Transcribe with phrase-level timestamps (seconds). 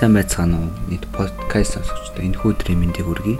[0.00, 0.72] Сайн байцгаана уу?
[0.88, 3.36] Нийт подкаст сонсогчдоо энэ өдрийн мэндийг хүргэе.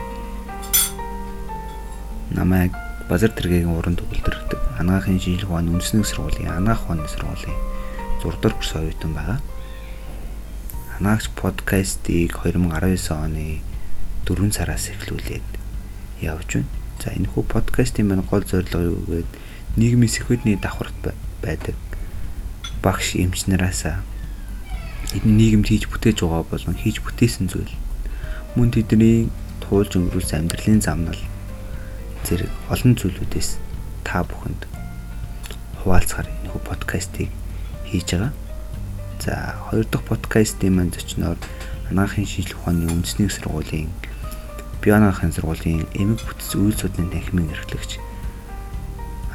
[2.37, 2.77] Намайг
[3.09, 7.57] Базар тэргийн уран төгөлдөрдөг анагаахын шинжилгээ ухааны үндэсний сургуулийн анагаах ухааны сургуулийн
[8.21, 9.41] 6 дугаар курс оюутан байгаа.
[11.01, 13.65] Анаагч подкастыг 2019 оны
[14.29, 15.49] 4 сараас эхлүүлээд
[16.21, 16.69] явж байна.
[17.01, 19.33] За энэ хүү подкастын маань гол зорилго юу гэвэл
[19.81, 21.73] нийгмийн сэхвэдний давхарт байдаг
[22.85, 23.49] багш эмч
[25.17, 27.75] энэ нийгэмд хийж бүтээж байгаа болон хийж бүтээсэн зүйл
[28.55, 29.31] мөн тэдний
[29.63, 31.23] туулж өнгөрүүлсэн амьдралын замнал
[32.27, 33.51] зэрэг олон зүйлүүдээс
[34.07, 34.71] та бүхэнд
[35.83, 37.31] хуваалцахаар энэ подкастыг
[37.91, 38.33] хийж байгаа.
[39.21, 41.39] За хоёр дахь подкастын маань зочноор
[41.91, 43.91] анагаахын шинжилгээ ухааны үндэсний сургуулийн
[44.81, 47.99] биоанагаахын сургуулийн эмэг бүтц үйл судлалын танхимын эрхлэгч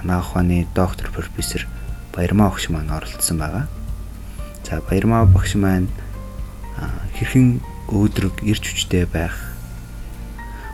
[0.02, 1.68] анагаах ухааны доктор профессор
[2.16, 3.68] Баярмаа огш маань оролцсон байгаа.
[4.66, 5.94] За Баярмаа багш маань.
[7.14, 7.62] Хэрхэн
[7.94, 9.38] өөдрөг ирч хүчтэй байх?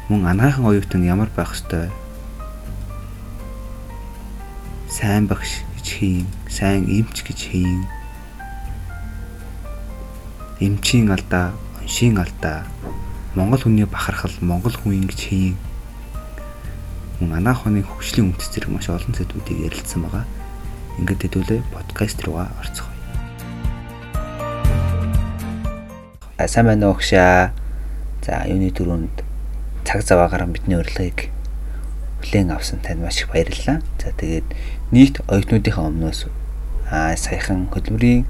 [0.07, 1.91] Мөн анагаахын оюутан ямар байх ёстой?
[4.87, 7.83] Сайн багш гэж хийн сайн эмч гэж хийн.
[10.63, 11.51] Эмчийн алдаа
[11.91, 12.63] уншийн алдаа.
[13.35, 15.55] Монгол хүний бахархал монгол хүн ингэж хийн.
[17.19, 20.23] Мөн анагаах ухааны хөгжлийн үндэс зэрэг маш олон зүйлүүдийг ярилцсан байгаа.
[20.95, 22.90] Ингээд хэдүүлээ подкаст руугаа орцгоо.
[26.47, 27.51] Сайн байна уу гшаа.
[28.21, 29.25] За юуны төрөнд
[29.85, 31.33] цаг зав агаар бидний урилгыг
[32.21, 33.81] хүлээн авсан танд маш их баярлалаа.
[33.97, 34.47] За тэгээд
[34.93, 36.29] нийт оюутнуудынхаа өмнөөс
[36.91, 38.25] аа саяхан хөдөлмөрийн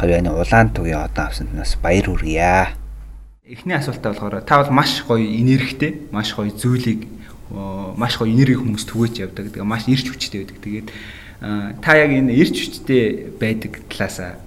[0.00, 2.72] гавьяаны улаан тугийн одоо авсанд бас баяр хүргье.
[3.44, 7.06] Эхний асуултаа болохоор та бол маш гоё энергитэй, маш гоё зүйлийг
[7.50, 9.52] маш гоё энерги хүмүүс түгэж явдаг.
[9.52, 10.58] Тэгээ маш ирч хүчтэй байдаг.
[10.64, 10.88] Тэгээд
[11.84, 14.40] та яг энэ ирч хүчтэй байдаг талаасаа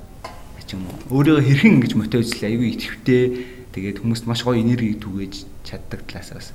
[0.70, 3.24] ч юм уу өөрийгөө хэрхэн ингэж мотивацлаа айгүй итгэвтэй
[3.74, 6.48] тэгээд хүмүүст маш гоё энерги түгээж чаддаг талаас бас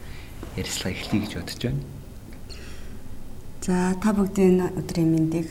[0.54, 1.82] ярилцлага эхлэе гэж бодож байна.
[3.66, 5.48] За та бүгдийн өдрийн мэндийг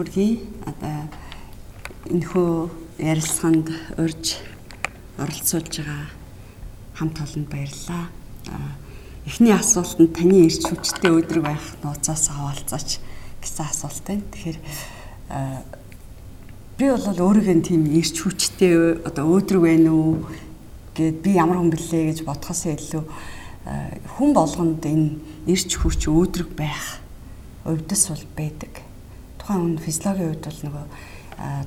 [0.00, 0.40] хүргэе.
[0.64, 0.96] Одоо
[2.08, 2.50] энэхүү
[3.04, 3.68] ярилцлаганд
[4.00, 4.40] урьж
[5.20, 6.08] оролцуулж байгаа
[6.96, 8.08] хамт олонд баярлалаа.
[9.26, 13.02] Эхний асуулт нь таны ирч хүчтэй өдрөг байх нууцаас хаваалцаач
[13.44, 14.24] гэсэн асуулт байна.
[14.32, 14.58] Тэгэхээр
[16.80, 20.24] би бол өөрийгөө тийм ирч хүчтэй одоо өөдрөг байна уу
[20.96, 23.04] гэд би ямар хүн бэлээ гэж бодхоос илүү
[24.16, 27.04] хүн болгонд энэ ирч хүч өөдрөг байх
[27.68, 28.72] өвдөс бол байдаг.
[29.36, 30.86] Тухайн хүн физиологийн хувьд бол нөгөө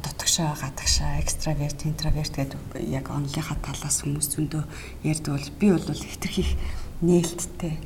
[0.01, 4.65] дотгошоо, гадагшаа, экстраверт, интроверт гэдэг яг онлынхаа талаас хүмүүс зөндөө
[5.05, 6.57] ярьдаг бол би бол хитрхих
[7.05, 7.77] нээлттэй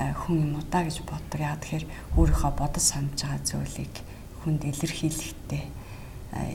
[0.00, 1.40] хүн юм уу да гэж боддог.
[1.44, 1.84] Яа тэгэхээр
[2.16, 3.94] өөрийнхөө бодож санаж байгаа зүйлийг
[4.40, 5.83] хүнд илэрхийлэхтэй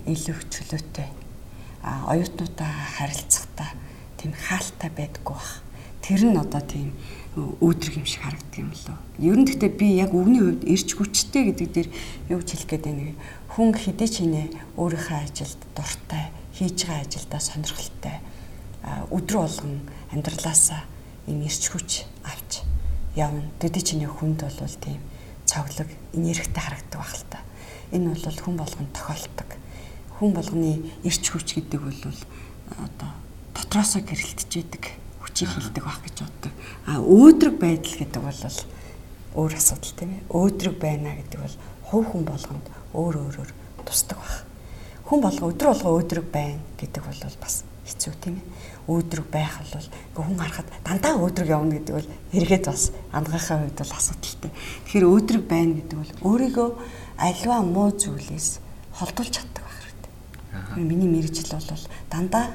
[0.06, 1.10] илүү чөлөөтэй
[1.84, 3.72] а оюутнуудаа харилцахдаа
[4.20, 5.64] тийм хаалттай байдаггүй бах.
[6.04, 6.92] Тэр нь одоо тийм
[7.36, 8.98] өөдрөг юм шиг харагддаг юм лөө.
[9.24, 11.90] Ер нь гэхдээ би яг өвгний хувьд эрч хүчтэй гэдэг дээр
[12.28, 13.16] юу ч хэлэх гээд байна.
[13.56, 16.26] Хүн хідээ чинээ өөрийнхөө ажилд дуртай,
[16.60, 18.18] хийж байгаа ажилдаа сонирхолтой
[19.16, 19.76] өдрө болгон
[20.12, 20.84] амьдралаасаа
[21.32, 22.68] юм эрч хүч авч
[23.16, 23.48] явна.
[23.64, 25.00] Төдий чиний хүнд бол тийм
[25.48, 27.40] цоглог, энергитэй харагддаг байх л та.
[27.96, 29.50] Энэ бол хүн болгонд тохиолддог
[30.20, 31.96] хүн болгоны эрч хүч гэдэг бол
[32.76, 33.10] одоо
[33.56, 34.84] дотроосоо гэрэлтэж идэг
[35.24, 36.54] хүчийг хилдэг байх гэж боддог.
[36.84, 38.44] А өөдрөг байдал гэдэг бол
[39.40, 40.28] өөр асуудал тийм ээ.
[40.28, 41.56] Өөдрөг байна гэдэг бол
[41.88, 43.52] хувь хүн болгонд өөр өөрөөр
[43.88, 44.44] тусдаг байх.
[45.08, 48.46] Хүн болго өдөр болго өөдрөг байна гэдэг бол бас хэцүү тийм ээ.
[48.92, 49.88] Өөдрөг байх бол
[50.20, 54.52] хүн харахад дандаа өөдрөг явна гэдэг бол эргээд бас андгаахаа хувьд бол асуудалтай.
[54.84, 56.70] Тэгэхээр өөдрөг байна гэдэг бол өөрийгөө
[57.24, 58.60] альва муу зүйлээс
[58.98, 59.69] холдуулж чаддаг
[60.76, 62.46] Миний мэрэгжил бол дандаа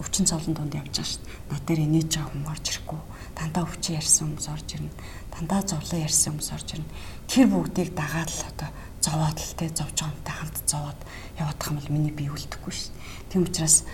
[0.00, 1.52] өвчин цовлон донд явж байгаа шүү дээ.
[1.52, 3.00] Над дээр инээж байгаа хүн орж ирэхгүй.
[3.36, 4.92] Дандаа өвчин ярьсан хүмүүс орж ирнэ.
[5.28, 6.88] Дандаа зовлон ярьсан хүмүүс орж ирнэ.
[7.28, 8.68] Тэр бүгдийг дагаад л одоо
[9.04, 11.00] зовоод л те зовж байгаатай хамт зовоод
[11.36, 13.28] явах юм бол миний бие үлдэхгүй шүү дээ.
[13.28, 13.84] Тийм учраас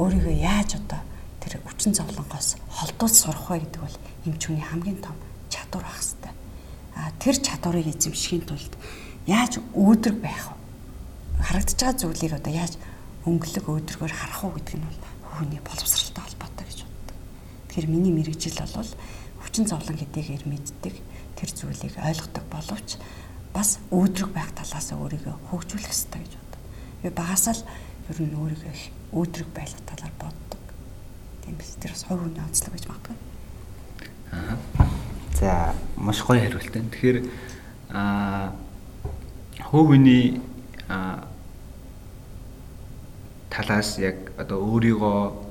[0.00, 1.00] өөрийгөө яаж одоо
[1.40, 5.16] тэр өвчин зовлонгоос холдуулж сурах вэ гэдэг бол эмчүүний хамгийн том
[5.52, 6.32] чадвар байх хэрэгтэй.
[6.96, 8.72] А тэр чадварыг эзэмшихийн тулд
[9.28, 10.55] яаж өөдрөг байх вэ?
[11.40, 12.74] Харагдаж байгаа зүйлийг одоо яаж
[13.26, 15.00] өнгөлөг өөдрөгөөр харах уу гэдэг нь бол
[15.36, 17.16] хүний боловсралтай холбоотой гэж боддог.
[17.68, 18.90] Тэгэхээр миний мэрэгжил бол
[19.42, 20.94] хүчин зовлон хэдийгээр мэддэг
[21.36, 22.96] тэр зүйлийг ойлгодог боловч
[23.52, 26.62] бас өөдрөг байх талаас өөрийгөө хөгжүүлэх хэрэгтэй гэж боддог.
[27.02, 27.62] Би багасаа л
[28.12, 30.62] ер нь өөрийгөө их өөдрөг байх талаар боддог.
[31.44, 33.16] Тийм биз тэр бас хувь хүний онцлог гэж магадгүй.
[34.32, 34.56] Аа.
[35.36, 36.90] За маш гоё хариулт байна.
[36.90, 37.18] Тэгэхээр
[37.92, 38.56] аа
[39.68, 40.40] хувь хүний
[40.86, 41.28] та
[43.50, 45.46] талаас яг одоо өөрийгөө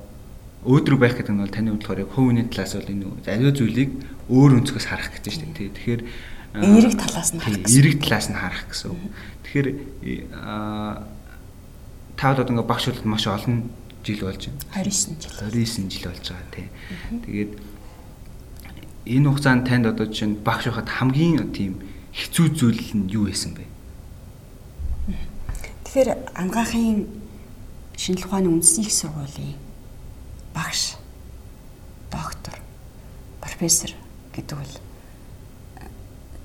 [0.66, 3.92] өөдрөг байх гэдэг нь бол таны хувьд болохоор яг хувийн талаас бол энэ аливаа зүйлийг
[4.30, 5.74] өөр өнцгөөс харах гэдэг чинь тийм.
[5.78, 6.02] Тэгэхээр
[6.58, 7.76] эерэг талаас нь харах гэсэн.
[7.76, 8.98] Эерэг талаас нь харах гэсэн.
[9.46, 9.68] Тэгэхээр
[12.18, 13.70] та бол ингээ багш болоод маш олон
[14.02, 14.86] жил болж байна.
[14.86, 15.34] 29 жил.
[15.54, 16.70] 29 жил болж байгаа тийм.
[17.26, 17.52] Тэгээд
[19.06, 21.74] энэ хугацаанд танд одоо жишээ нь багш байхад хамгийн тийм
[22.10, 23.75] хэцүү зүйл нь юу байсан бэ?
[25.96, 27.08] Тэгэхээр ангаахын
[27.96, 29.56] шинжилгээ ухааны үндэсний их сургуулийн
[30.52, 31.00] багш,
[32.12, 32.60] доктор,
[33.40, 33.96] профессор
[34.36, 34.76] гэдэг бол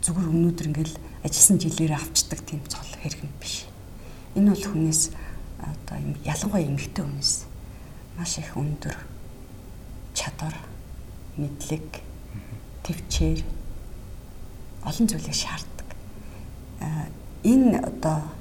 [0.07, 0.95] зүгээр өнөөдөр ингээл
[1.27, 3.67] ажилласан жилээр авчдаг тийм цол хэрэг юм биш.
[4.39, 5.11] Энэ бол хүнээс
[5.59, 7.51] одоо юм ялангуяа эмэгтэй хүнээс
[8.23, 8.95] маш их өндөр
[10.15, 10.55] чадвар,
[11.35, 11.91] мэдлэг,
[12.87, 13.43] төвчээр
[14.87, 15.89] олон зүйлийг шаарддаг.
[17.43, 18.39] Энэ одоо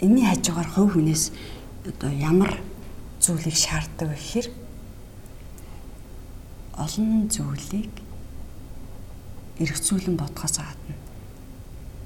[0.00, 1.32] энэний хажуугаар хувь хүнээс
[1.86, 2.60] одоо ямар
[3.20, 4.48] зүйлийг шаарддаг гэхээр
[6.78, 7.90] олон зүйлийг
[9.58, 10.94] эргцүүлэн бодохоос гадна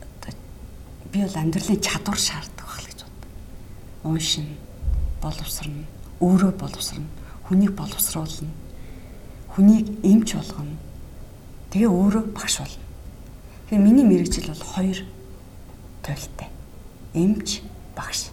[0.09, 0.33] одоо
[1.13, 3.21] би бол амьдралын чадвар шаарддаг байх гэж бод.
[4.09, 4.49] Уушин
[5.21, 5.85] боловсрно,
[6.21, 7.07] өөрөө боловсрно,
[7.47, 8.51] хүнийг боловсруулна,
[9.55, 10.77] хүнийг эмч болгоно.
[11.71, 12.83] Тэгээ өөрөө багш болно.
[13.69, 14.99] Тэгэхээр миний мэрэгжил бол хоёр
[16.03, 16.49] туйлтай.
[17.15, 17.61] Эмч,
[17.97, 18.31] багш.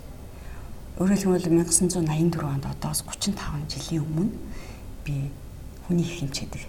[0.99, 4.35] Өөрөөр хэлбэл 1984 онд одоос 35 жилийн өмнө
[5.05, 5.31] би
[5.87, 6.63] хүний хэмжээдэг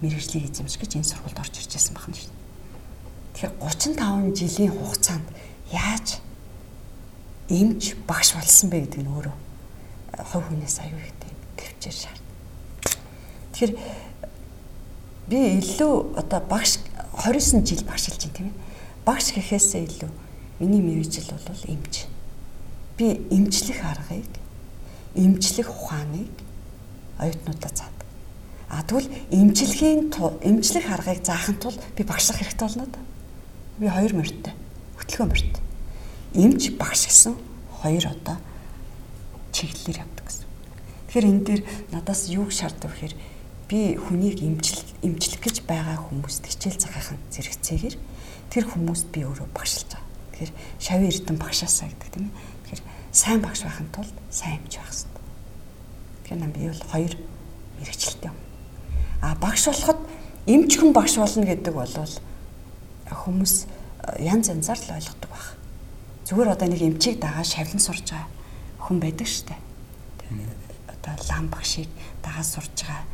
[0.00, 2.42] мэрэгжлийг эзэмших гэж энэ сургуульд орж ирж байсан байна шүү дээ.
[3.34, 5.26] Тэгэхээр 35 жилийн хугацаанд
[5.72, 6.08] яаж
[7.48, 9.36] эмч багш болсон бэ гэдэг нь өөрөө
[10.32, 12.22] хувь хүнээс аюу ихтэй төвчээр шаард.
[13.52, 13.72] Тэгэхээр
[15.28, 16.80] би илүү одоо багш
[17.20, 18.58] 29 жил багшилж байна тийм ээ.
[19.04, 20.10] Багш гэхээсээ илүү
[20.60, 22.08] миний мэрэгжил бол эмч.
[22.96, 24.30] Би эмчлэх аргыг,
[25.14, 26.30] эмчлэх ухааныг
[27.18, 28.08] оюутнуудад заадаг.
[28.68, 30.10] А тэгвэл эмчилгээний
[30.42, 33.00] эмчлэх аргыг заахын тулд би багшлах хэрэгтэй болно да.
[33.78, 34.54] Би хоёр морьтой.
[34.98, 35.62] Хөтөлгөөн морьтой.
[36.34, 37.34] Эмч багш гэсэн
[37.82, 38.36] хоёр одоо
[39.52, 40.46] чиглэлээр явдаг гэсэн.
[41.06, 41.62] Тэгэхээр энэ дээр
[41.94, 43.14] надаас юу шаарддаг вэхээр
[43.70, 47.96] би хүнийг эмчил эмчлэх гэж байгаа хүмүүст хичээл цагаахын зэрэгцээгээр
[48.50, 50.10] тэр хүмүүст би өөрөө багшилж байгаа.
[50.34, 50.52] Тэгэхээр
[50.82, 52.53] шавь эрдэн багшаасаа гэдэг тийм ээ.
[53.14, 55.22] Сайн багш байхын тулд сайн эмч байх хэрэгтэй.
[56.26, 57.14] Тэгэхээр нам би бол хоёр
[57.78, 58.36] мэрэгчлээ юм.
[59.22, 60.00] А багш болоход
[60.50, 61.94] эмч хүн багш болно гэдэг бол
[63.06, 63.54] хүмүүс
[64.18, 65.46] э, янз янзаар л ойлгодог баг.
[66.26, 68.26] Зүгээр одоо нэг эмчийг дагаа шавлан сурж байгаа
[68.82, 69.54] хүн байдаг штэ.
[70.90, 71.88] Одоо лам багшийг
[72.18, 73.06] дагаа сурж байгаа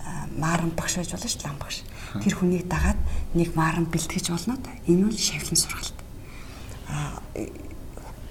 [0.00, 1.84] э, мааран багш байж болно шүү лам багш.
[2.24, 2.96] Тэр хүнийг дагаад
[3.36, 4.72] нэг мааран бэлтгэж болно да.
[4.88, 5.98] Энэ бол шавлан сургалт.
[6.88, 7.20] А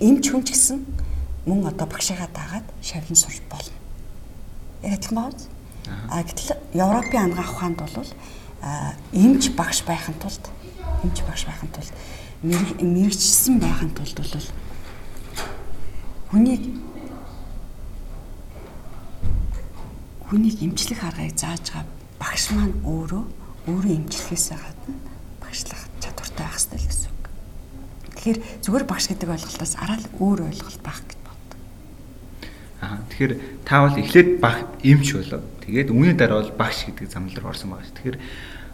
[0.02, 1.11] эмч хүн ч гэсэн
[1.46, 3.74] мөн одоо багшигаа дагаад шавлан сурч болно.
[4.84, 5.62] Яг адилхан байна.
[6.10, 8.10] А гэтэл Европын ангаах ухаанд бол
[9.14, 10.44] эмч багш байхын тулд
[11.04, 11.94] эмч багш байхын тулд
[12.44, 14.48] мэрэгчсэн байхын тулд бол
[16.30, 16.64] хүнийг
[20.30, 21.86] хүнийг эмчлэх аргыг зааж байгаа
[22.22, 23.24] багш маань өөрөө
[23.68, 24.96] өөрөө эмчлэхээс гадна
[25.42, 27.26] багшлах чадвартай байх хэрэгтэй гэсэн үг.
[28.16, 31.21] Тэгэхээр зүгээр багш гэдэг ойлголтоос арай л өөр ойлголт байх гэж.
[32.92, 33.34] Аа тэгэхээр
[33.64, 35.40] та бол эхлээд баг эмч болоо
[35.72, 37.96] Тэгээд үүний дараа бол багш гэдэг замнал руу орсон байгаа ш.
[37.96, 38.18] Тэгэхээр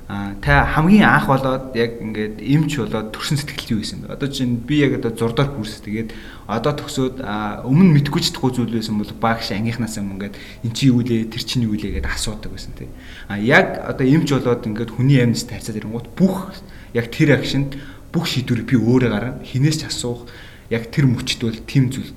[0.08, 4.16] а та хамгийн анх болоод яг ингээд эмч болоод төрсэн сэтгэл юу байсан бэ?
[4.18, 6.10] Одоо чинь би яг одоо зурдаар хүрс тэгээд
[6.48, 10.90] одоо төгсөөд өмнө мэдгүй ч чадахгүй зүйл байсан бол багш ангийнхнаас юм ингээд эн чи
[10.90, 12.88] юу лээ тэр чинь юу лээ гэдээ асуудаг байсан тий.
[13.28, 16.56] А яг одоо эмч болоод ингээд хүний амьд тайцаад ирэнгүүт бүх
[16.96, 17.76] яг тэр акшнд
[18.16, 20.24] бүх шийдвэрийг би өөрөө гараа хинээс ч асуух
[20.72, 22.16] яг тэр мөчд бол тийм зүйл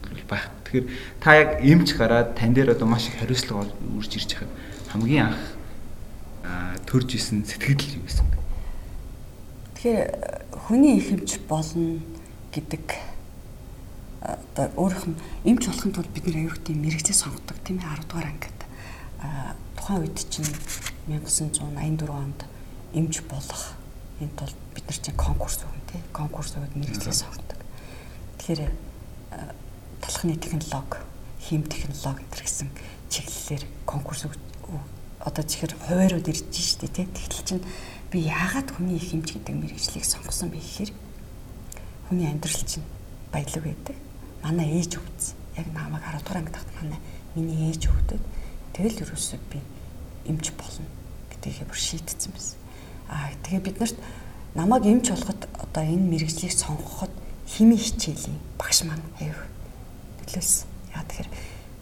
[0.71, 0.87] Тэгэхээр
[1.19, 3.67] та яг эмч гараад тань дээр одоо маш их хариуцлага
[3.99, 4.55] үрж ирж хахад
[4.95, 5.43] хамгийн анх
[6.87, 8.39] төрж исэн сэтгэл байсан бэ?
[9.75, 10.00] Тэгэхээр
[10.71, 11.99] хүний их эмч болно
[12.55, 12.87] гэдэг
[14.23, 18.31] одоо өөрөх нь эмч болохын тулд бид нэр аюултай мэрэгцээ сонгодог тийм ээ 10 дугаар
[18.31, 18.61] ангид.
[19.75, 20.47] Тухайн үед чинь
[21.11, 22.47] 1984 онд
[22.95, 23.75] эмч болох
[24.23, 27.59] энэ тул бид нар чинь конкурс өгөн тий конкурс өгöd мэрэгцээ сонгодог.
[28.39, 28.89] Тэгэхээр
[30.00, 30.99] талхны технологи,
[31.40, 32.69] хим технологи гэсэн
[33.09, 34.26] чиглэлээр конкурс
[35.21, 37.04] одоо чихэр хуваарууд ирж штэ тий.
[37.04, 37.64] Тэгтэл чинь
[38.11, 40.90] би яагаад хүний их хэмж гэдэг мэрэгжлийг сонгосон бэ гэхээр
[42.09, 42.87] хүний амьдрал чинь
[43.28, 43.97] баялаг байдаг.
[44.42, 45.37] Манай ээж өвдсөн.
[45.61, 46.99] Яг намайг 10 дугаар анги тахт манай
[47.37, 48.23] миний ээж өвдөд
[48.73, 49.61] тэгэл юусоо би
[50.25, 50.88] эмч болно
[51.28, 52.59] гэдгийг бүр шийтсэн байсан.
[53.12, 53.97] Аа тэгээ бид нарт
[54.57, 57.12] намайг эмч болоход одоо энэ мэрэгжлийг сонгоход
[57.45, 59.37] хими хичээлийн багш маань аяг
[60.31, 60.67] нөлөөлсөн.
[60.95, 61.31] Яа тэгэхээр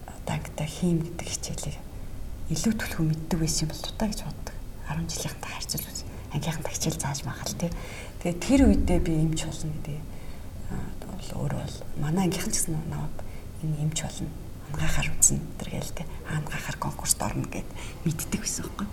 [0.08, 1.76] одоо ангитай хийм гэдэг хичээлийг
[2.48, 4.56] илүү төлхөө мэддэг байсан юм бол тутаа гэж боддог.
[4.88, 6.00] 10 жилийнхэнтэй харьцуулж үз.
[6.32, 7.70] Ангийнхантай хичээл зааж магаал тий.
[8.24, 9.96] Тэгээд тэр үедээ би эмч болно гэдэг
[11.12, 13.16] бол өөрөө бол манай ангийнхан ч гэсэн наваад
[13.62, 14.28] энэ эмч болно
[14.72, 17.68] ангахаар үзнэ тэр гээл те ангахаар конкурст орно гэд
[18.04, 18.88] мэддэг байсан байхгүй.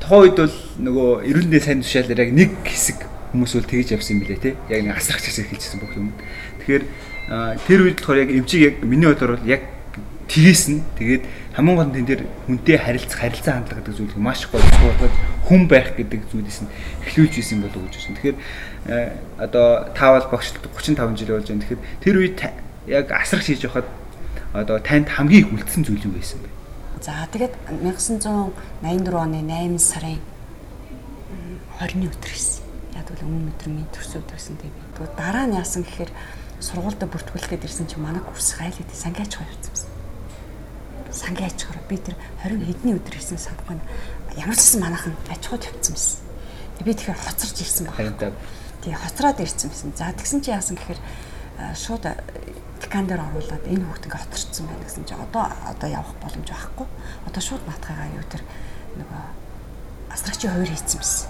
[0.00, 2.98] Тухайн үед бол нөгөө эрүүл мэндийн сайн тушаалаар яг нэг хэсэг
[3.32, 4.50] хүмүүс бол тэгж явсан юм билээ те.
[4.68, 6.12] Яг нэг асрах хэсэг хэлчихсэн бүх юм.
[6.62, 6.84] Тэгэхээр
[7.66, 9.62] тэр үед болохоор яг эмчиг яг миний бодлоор бол яг
[10.30, 10.82] тгийсэн.
[10.98, 11.22] Тэгээд
[11.54, 15.14] хамгийн гол нь тэн дээр хүнтэй харилцах, харилцаа хандлага гэдэг зүйлийг маш гоё суулгаж
[15.50, 16.70] хүн байх гэдэг зүйлээс нь
[17.06, 18.18] эхлүүлж исэн болов уу гэж байна.
[18.18, 18.38] Тэгэхээр
[19.38, 21.62] одоо таавал багш 35 жил болж байна.
[21.66, 22.38] Тэгэхээр тэр үед
[22.86, 23.86] яг асрах хийж явахад
[24.54, 26.50] одоо танд хамгийн их үлдсэн зүйл юу байсан бэ?
[27.02, 28.54] За тэгээд 1984
[29.14, 30.18] оны 8 сарын
[31.80, 32.59] 20-ны өдөр гэсэн.
[33.10, 33.52] Бол өмнө
[33.90, 34.74] төрсөн өдөр гэсэн тийм.
[34.94, 36.10] Тэгвэл дараа нь яасан гэхээр
[36.62, 39.90] сургуультай бүртгүүлэхэд ирсэн чинь манай курс хайлт сангиач явуулсан байсан.
[41.10, 42.14] Сангиач хараа би тэр
[42.46, 43.80] 20 хэдний өдөр ирсэн санахгүй
[44.38, 46.20] ямар ч гэсэн манайхан аж ахуйд явцсан байсан.
[46.78, 48.32] Тэг би тэгэхээр хоцорч ирсэн байна.
[48.84, 49.90] Тий хоцроод ирсэн байсан.
[49.96, 51.00] За тэгсэн чи яасан гэхээр
[51.74, 52.04] шууд
[52.80, 56.86] скандер оруулаад энэ хүүхд ингээ хоцорчсон байна гэсэн чи одоо одоо явах боломж байхгүй.
[57.26, 58.42] Одоо шууд наатахыгаа юу тэр
[58.96, 59.22] нөгөө
[60.14, 61.28] астрагчийн хувир хийцэн байсан.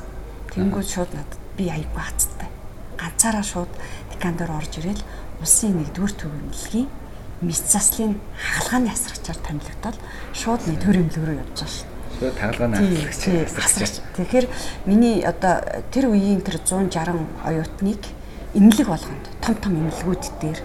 [0.54, 2.48] Тэнгүүд шууд надад би аягүй хацтай.
[2.98, 3.72] Ганцаараа шууд
[4.14, 5.02] скандер орж ирэл
[5.40, 6.88] улсын нэгдүгээр төвөмлөгийн
[7.40, 9.96] мэс заслын хаалгааны асрагчаар томилогдоод
[10.36, 11.88] шууд нэг төрөмлөг рүү явж байгаа шээ.
[12.36, 12.76] Тагалгааны
[13.56, 13.94] асрагч.
[14.16, 14.46] Тэгэхээр
[14.84, 16.92] миний одоо тэр үеийн тэр 160
[17.48, 18.02] оюутныг
[18.52, 20.60] имлэг болгонд том том имлэгүүд дээр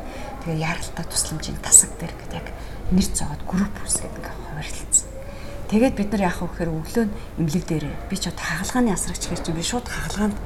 [0.45, 2.47] Тэгээ яралтай тусламжийн тасаг дээр гэдэг яг
[2.93, 5.09] нэр зовоод групп үсгээд ингээ хуваарлцсан.
[5.73, 9.25] Тэгээд бид нар яах вэ гэхээр өглөө нь имлэг дээрээ би ч одоо хагалгааны асрагч
[9.25, 10.37] гэж би шууд хагалгаанд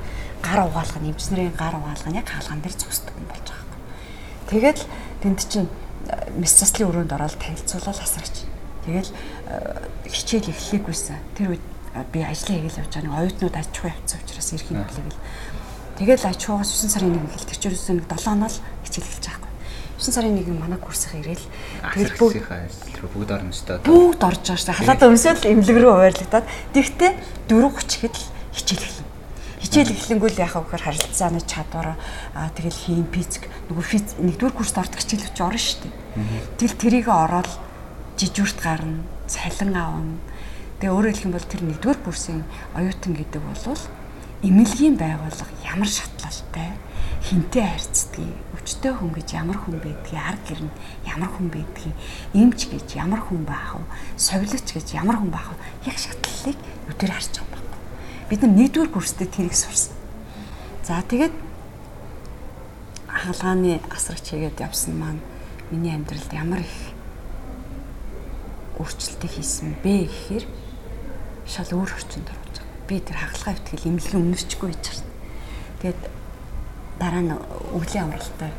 [0.43, 3.83] гар угаалгах нь эмчнэрийн гар угаалгах нь яг хагалгаан дээр зогсдог юм болж байгаа юм.
[4.49, 4.79] Тэгээд
[5.21, 5.69] тэнд чинь
[6.07, 8.47] э, мис заслын өрөөнд ороод танилцуулаад асрагч.
[8.85, 11.19] Тэгэл э, хичээл эхлэхгүйсэн.
[11.35, 14.71] Тэр үед э, би ажлаа хийгээл явж байгаа нэг оюутнууд аж ахуй явцсан учраас ирэх
[14.71, 15.23] юм билээ гэл.
[15.99, 18.53] Тэгэл аж ахуйгаас 9 сарын 1 хэл тэр чинь 7 хоног
[18.87, 19.49] хичээл эхэлж байгаа
[19.99, 21.43] 9 сарын 1 манай курсыг ирээл
[21.91, 22.39] тэгэл бүгд
[23.11, 23.83] бүгд орно шүү дээ.
[23.83, 24.79] Бүгд орж байгаа шүү дээ.
[24.79, 27.11] Халаадаа өмсөөл имлэг рүү хуваарлагдаад тэгтээ
[27.51, 29.08] 4:30 хэд л хичээл эхэлнэ.
[29.69, 31.93] Хичээл эхлэнгүүл яхаа гэхээр харилцааны чадвар
[32.33, 35.93] аа тэгэл хийм физик нөгөө физ нэгдүгээр курст ордог хичээлч орно шүү дээ.
[36.57, 37.51] Тэгэл тэрийг ороод
[38.17, 40.17] жижүүрт гарна, цалин аавна.
[40.81, 42.41] Тэгээ өөрөөр хэлэх юм бол тэр нэгдүгээр курсын
[42.73, 43.77] оюутан гэдэг бол
[44.41, 46.73] эмнэлгийн байгууллага ямар шатлалтай
[47.27, 50.71] хинтээ харьцдаг өвчтөе хүн гэж ямар хүн байдгийг арга гэрн
[51.03, 51.95] ямар хүн байдгийг
[52.31, 53.83] эмч гэж ямар хүн байх вэ
[54.15, 56.57] совилоч гэж ямар хүн байх вэ яг шатлалыг
[56.87, 57.33] өдөр харж
[58.29, 59.93] бид нар нэгдүгээр курстэй тэрийг сурсан
[60.85, 61.33] за тэгээд
[63.09, 65.21] хаалгааны асрагч хийгээд явсан маань
[65.71, 66.93] миний амьдралд ямар их
[68.79, 70.45] өөрчлөлтийг хийсэн бэ гэхээр
[71.43, 72.87] шал өөр орчинд орж байгаа.
[72.87, 75.13] Би тэр хагалгаа ихтгэл имлэг өмнөсчгүй гэж байна.
[75.83, 76.01] Тэгээд
[76.95, 77.33] дараа нь
[77.75, 78.51] өвлийн амралтай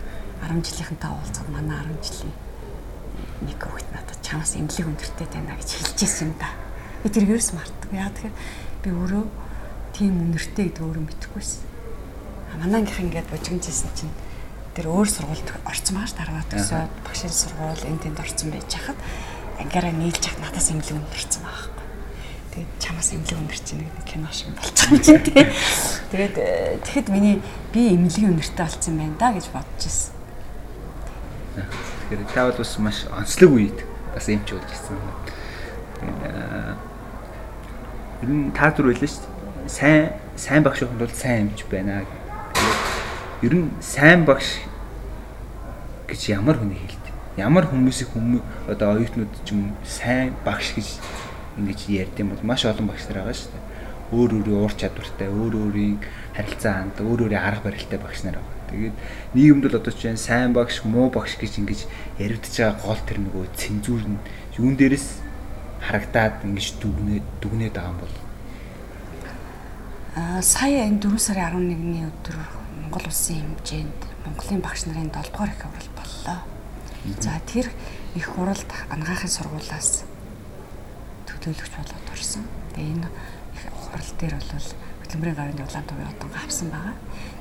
[0.44, 2.34] 10 жилийнхэнтэй уулзаад манай 10 жилийн
[3.48, 6.52] нэг хүүхэд надад чамаас эмнэлэг өндөртэй байна гэж хэлчихсэн юм да.
[7.00, 7.90] Би тэр ерөөс мартдаг.
[7.96, 8.36] Яа тэгэхээр
[8.84, 9.24] би өөрөө
[9.96, 11.62] тийм өнөртэй гэдэг өөрөө мэдэхгүйсэн.
[12.60, 14.14] Манай ангийнх ингээд бужигнжсэн чинь
[14.74, 18.98] тэр өөр сургуульд орцсон маш дараад төсөөд багшийн сургууль энэ тэнд орцсон байж хахад
[19.58, 21.80] ангаараа нийлж хат надаас эмнэлэг өндөрсөн байгаа
[22.50, 25.46] Тэгээд чамаас эмнэлэг өнөрч ийн гэдэг кино шиг болчих юм чинь тий.
[26.10, 27.38] Тэгээд э, тэгэхэд миний
[27.70, 30.10] би эмнэлгийн өнөртэй болсон байна да гэж бодож ирсэн.
[32.10, 33.78] Тэгэхээр та бол бас маш онцлог үед
[34.10, 34.98] бас эмч болж ирсэн.
[36.02, 36.74] Тэгээд
[38.26, 39.29] ер нь та зүр байлаа шүү дээ.
[39.70, 42.02] Сайн сайн багш байхын тулд сайн эмч байна.
[43.40, 44.58] Ер нь сайн багш
[46.10, 47.14] гэж ямар хүний хэлдэг?
[47.38, 50.98] Ямар хүмүүсийг хүмүүс одоо оюутнууд ч юм сайн багш гэж
[51.54, 53.68] ингэж ярьд юм бол маш олон багш нар байгаа шүү дээ.
[54.10, 56.02] Өөр өөрийн уур чадвартай, өөр өөрийн
[56.34, 58.66] харилцаа хандлага, өөр өөрийн арга барилтай багш нар байгаа.
[58.74, 58.96] Тэгээд
[59.38, 61.80] нийгэмд бол одоо чинь сайн багш, муу багш гэж ингэж
[62.18, 64.18] яригдж байгаа гол тэр нөгөө цензур нь
[64.58, 65.22] юун дээрээс
[65.86, 68.29] харагдаад ингэж дүгнээд дүгнээд байгаа юм бол
[70.42, 72.36] сая энэ 4 сарын 11-ний өдөр
[72.82, 76.38] Монгол улсын хэмжээнд Монголын багш нарын 7 дугаар их хурал боллоо.
[77.20, 77.70] За тэр
[78.18, 80.02] их хуралд ангаахын сургуулаас
[81.30, 82.42] төлөөлөгч болоод орсон.
[82.74, 83.08] Тэгээ энэ
[83.70, 84.68] хурал дээр бол
[85.06, 86.94] хөтөлмөрийн гавьяаны улаан тувын одон авсан байгаа.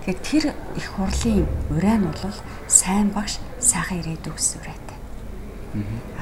[0.05, 0.45] Тэгэхээр тэр
[0.77, 2.37] их хурлын урай нь бол
[2.69, 4.97] сайн багш, сайхан ирээдүй гэсэн урайтай.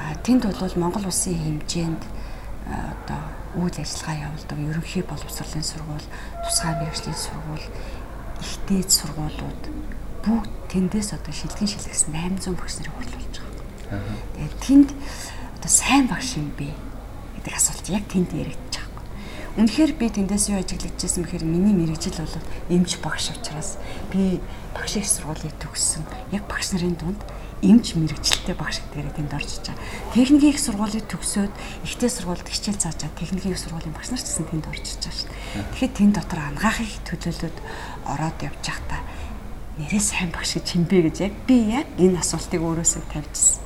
[0.00, 2.02] Аа тэнд бол Монгол улсын хэмжээнд
[2.72, 3.20] одоо
[3.58, 6.08] үйл ажиллагаа явуулдаг ерөнхий боловсролын сургууль,
[6.46, 7.66] тусгай мэрэгжлийн сургууль,
[8.38, 9.62] ихтэй сургуулиуд
[10.22, 14.02] бүгд тэндээс одоо шилдэгэн шилгэсэн 800 багш нарыг хурдлуулж байгаа.
[14.34, 14.88] Тэгээд тэнд
[15.58, 18.86] одоо сайн багш юм бэ гэдэг асуулт яг тэнд яригдчих.
[19.58, 22.36] Үнэхээр би тэндээс юу ажиглагдчихсэн бэхээр миний мэрэгжил бол
[22.70, 23.74] эмч багш учраас
[24.14, 24.38] би
[24.70, 26.06] багшийн сургуулийг төгссөн.
[26.30, 27.18] Яг багш нарын дунд
[27.62, 29.76] эмч мэрэгчлээ багш гэдгээр тэнд орж ичаа.
[30.14, 34.30] Техникийн их сургуулийг төгсөөд ихтэй сургуульд хичээл зааж байгаа техникийн их сургуулийн багш нар ч
[34.30, 35.66] гэсэн тэнд орж ичаа шүү дээ.
[35.74, 37.56] Тэгэхээр тэнд дотор ангаахыг төлөөлөд
[38.06, 39.00] ороод явж байхдаа
[39.78, 43.62] нэрээ сайн багш гэж хинбэ гэж яг би яг энэ асуултыг өөрөөсөө тавьчихсан.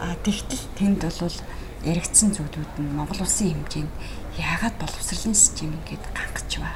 [0.00, 1.36] А тэгтэл тэнд бол
[1.84, 3.92] яригдсан зүйлүүд нь Монгол улсын хэмжээнд
[4.40, 6.72] яагаад боловсролын систем ингээд гангаж ба?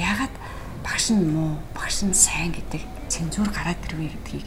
[0.00, 0.34] Яагаад
[0.84, 4.46] багш нь муу, багш нь сайн гэдэг цензуур гараад ирвэ гэдгийг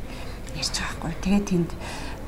[0.59, 1.13] ярьж байгаа хгүй.
[1.23, 1.71] Тэгээд тэнд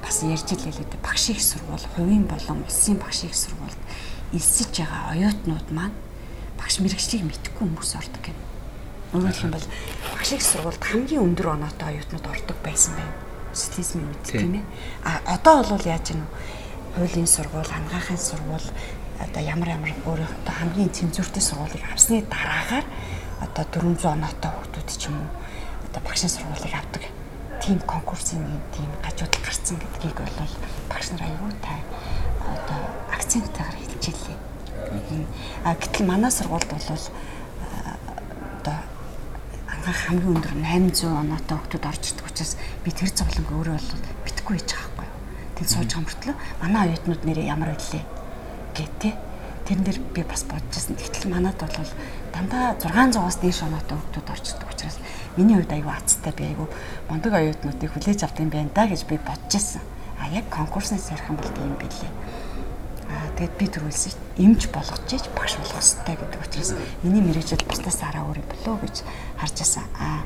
[0.01, 3.81] бас ярьж л хэлээд багш их сургууль, хувийн болон улсын багш их сургуульд
[4.33, 5.95] элсэж байгаа оюутнууд маань
[6.57, 8.41] багш мэрэгчлийг мэдхгүй хүмүүс ордог гэнэ.
[9.13, 9.67] Өөрөөр хэлбэл
[10.15, 13.15] багш их сургуульд хамгийн өндөр оноотой оюутнууд ордог байсан байна.
[13.53, 14.65] Социализмын үед тийм ээ.
[15.03, 16.23] А одоо бол яаж юм
[16.95, 18.67] хуулийн сургууль, хангаахын сургууль
[19.19, 22.85] одоо ямар ямар өөр одоо хамгийн цензуртэй сургуулийг авсны дараагаар
[23.43, 25.29] одоо 400 оноотой хүмүүс ч юм уу
[25.85, 27.03] одоо багшийн сургуулийг авдаг
[27.61, 28.41] тийм конкурсын
[28.73, 30.53] тийм гажуудал гарцсан гэдгийг бол
[30.89, 31.79] багш нар аюул тай
[32.41, 32.79] одоо
[33.13, 34.37] акценттайгаар хэлчихлээ.
[35.63, 38.77] А гэтэл манай сургуульд бол одоо
[39.69, 43.89] анхаа хамгийн өндөр 800 оноотой хүмүүс орж ирдэг учраас би тэр зовлонг өөрөө бол
[44.25, 45.19] битггүй хийж байгаа байхгүй юу.
[45.55, 48.03] Тэнд сууж мөртлөө манай оюутнууд нэрээ ямар байлээ
[48.73, 49.13] гэдэг
[49.69, 50.97] тэрэн дээр би бас бодчихсон.
[50.97, 51.93] Гэтэл манад бол
[52.33, 54.97] дандаа 600-аас дээш оноотой хүмүүс орчдөг учраас
[55.37, 56.67] миний хувьд аюу азтай би аюу
[57.09, 59.81] мундаг оюутнуудыг хүлээж авдаг юм байна да гэж би бодож ирсэн.
[60.19, 62.11] А яг конкурснаас ярих юм бол тийм билээ.
[63.11, 66.71] А тэгэд би төрүүлсэн эмч болгож ич багш болох хэрэгтэй гэдэг учраас
[67.03, 69.03] миний мэрэгжил бусдаас араа өөр болоо гэж
[69.39, 69.83] харж ирсэн.
[69.99, 70.23] А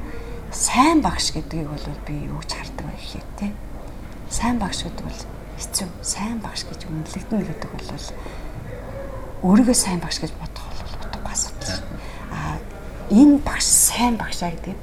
[0.51, 3.51] сайн багш гэдгийг бол би юу ч хардаг байх хэрэг тий.
[4.29, 5.21] Сайн багш гэдэг бол
[5.57, 5.89] хэцүү.
[6.01, 7.89] Сайн багш гэж үнэлэгдэнэ гэдэг бол
[9.45, 11.81] өөрийгөө сайн багш гэж бодох бол утгагүй асуудал.
[12.31, 12.57] А
[13.09, 14.75] энэ багш сайн багшаа гэдэг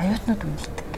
[0.00, 0.90] оюутнууд үнэлдэг.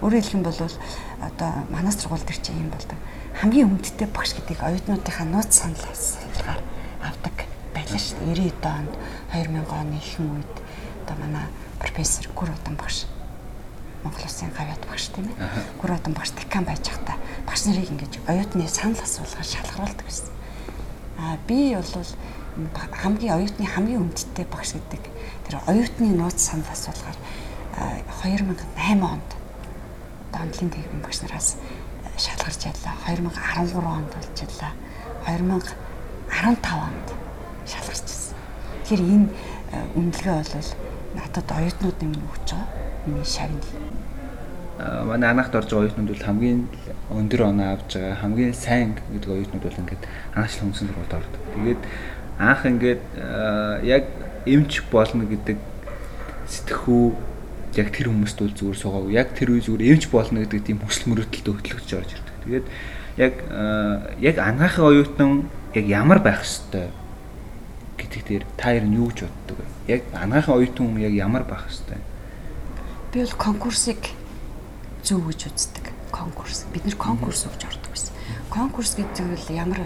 [0.00, 2.98] Өөрөөр хэлэх юм бол одоо манай сургууль дээр чинь юм болдог.
[3.40, 6.60] Хамгийн хүндтэй багш гэдгийг оюутнуудынхаа нууц санал асуулгаар
[7.02, 7.36] авдаг
[7.74, 8.52] байлаа шүү дээ.
[8.52, 8.92] 90 онд
[9.32, 10.54] 2000 оны ихэнх үед
[11.04, 11.46] одоо манай
[11.78, 13.06] профессор Гүр Удан багш
[14.02, 15.36] Монгол Улсын гавьяд багш тийм ээ.
[15.80, 20.28] Гүр Удан багш декан байж байхдаа багш нарыг ингэж оюутны санал асуулгаар шалгаруулдаг байсан.
[21.18, 22.08] А би бол
[22.92, 25.02] хамгийн оюутны хамгийн хүндтэй багш гэдэг
[25.48, 27.16] тэр оюутны нууц санал асуулгаар
[27.74, 29.30] 2008 онд
[30.32, 31.56] дондлын техникийн багш нараас
[32.18, 32.94] шалгарч яллаа.
[33.06, 34.72] 2013 онд болж яллаа.
[35.26, 37.06] 2015 онд
[37.66, 38.36] шалгарч ирсэн.
[38.84, 39.28] Тэгэхээр энэ
[39.98, 40.70] үнэлгээ бол
[41.18, 42.68] надад оюутнууд юм өгч байгаа.
[43.06, 43.60] Миний шавны
[44.78, 46.60] манай анахт орж байгаа оюутнууд бол хамгийн
[47.10, 50.02] өндөр оноо авж байгаа хамгийн сайн гэдэг оюутнууд бол ингээд
[50.34, 51.42] анаачлал хүнсэн сургуульд ордог.
[51.54, 51.82] Тэгээд
[52.38, 53.02] анх ингээд
[53.86, 54.04] яг
[54.46, 55.58] эмч болно гэдэг
[56.50, 57.33] сэтгхүү
[57.78, 59.12] яг тэр хүмүүст бол зүгээр суугаагүй.
[59.14, 62.36] Яг тэр үе зүгээр эмч болно гэдэг тийм хүсэл мөрөөдөлтөд хөтлөгч орж ирдэг.
[62.44, 62.66] Тэгээд
[63.18, 63.34] яг
[64.20, 65.30] яг ангаахын оюутан
[65.74, 66.90] яг ямар байх ёстой
[67.98, 69.66] гэдэг дээр та ер нь юу гэж боддог вэ?
[69.98, 71.98] Яг ангаахын оюутан яг ямар байх ёстой?
[73.12, 74.02] Би бол конкурсыг
[75.02, 75.86] зөв гэж үздэг.
[76.10, 76.66] Конкурс.
[76.72, 78.14] Бид нэр конкурс өгч ордог гэсэн.
[78.50, 79.82] Конкурс гэдэг нь ямар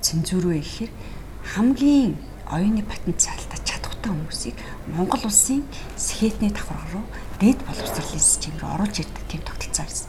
[0.00, 0.92] цензур вэ гэхээр
[1.56, 2.16] хамгийн
[2.48, 3.51] оюуны потенциалтай
[4.02, 4.56] чадвартай хүмүүсийг
[4.90, 5.62] Монгол улсын
[5.96, 7.06] сэхэтний давхар руу
[7.38, 10.08] дээд боловсролын систем рүү оруулж ирдэг тийм тогтолцоо байсан.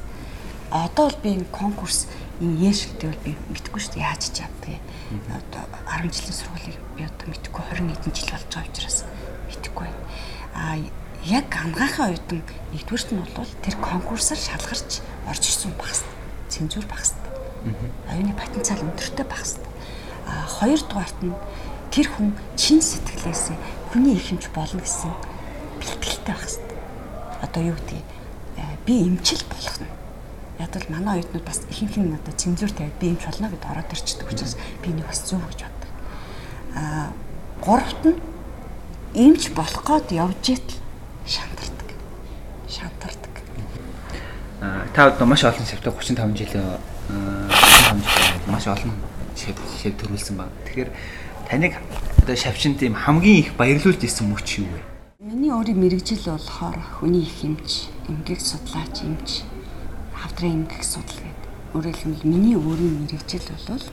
[0.72, 2.08] Одоо бол би энэ конкурс
[2.42, 4.82] энэ яшигтэй бол би мэдгүй шүү дээ яаж ч явдаг.
[5.30, 8.98] Одоо 10 жилийн сургуулийг би одоо мэдгүй 20 хэдэн жил болж байгаа учраас
[9.50, 10.02] мэдгүй байна.
[10.58, 10.64] А
[11.30, 12.42] яг ангаахын оюутан
[12.74, 16.02] нэгдүгüрт нь бол тэр конкурсаар шалгарч орж ирсэн багс.
[16.50, 17.14] Цензур багс.
[18.10, 19.62] Оюуны потенциал өндөртэй багс.
[20.26, 21.38] А хоёрдугаарт нь
[21.94, 25.14] тэр хүн чин сэтгэлээсээ хүний эрхэмж болно гэсэн
[25.78, 26.78] бэлтгэлтэй байх хэрэгтэй.
[27.46, 28.02] Одоо юу гэдэг
[28.90, 29.94] би эмчил болох нь.
[30.58, 33.94] Яг л манай оюутнууд бас ихэнх нь одоо цензур тавиад би эмч болно гэдээ ороод
[33.94, 35.92] ирчдэг учраас би нэг бас зөв гэж боддог.
[36.74, 37.14] Аа
[37.62, 38.18] гуравт нь
[39.14, 40.82] эмч болох гээд явж итэл
[41.30, 41.90] шантардаг.
[42.66, 43.34] Шантардаг.
[44.58, 46.66] Аа та одоо маш олон шавтай 35 жилийн
[47.14, 48.92] 35 жил маш олон
[49.38, 50.50] шав шав төрүүлсэн баг.
[50.66, 50.90] Тэгэхээр
[51.50, 51.74] таныг
[52.22, 54.80] одоо шавчин тийм хамгийн их баярлуулж исэн мөч юу вэ?
[55.20, 59.44] Миний өөрийн мэрэгжил болохоор хүний их эмч, эмгэг судлаач эмч,
[60.16, 61.52] хавдрын эмгэг судал гэдэг.
[61.76, 63.86] Өөрөөр хэлбэл миний өөрийн мэрэгжил бол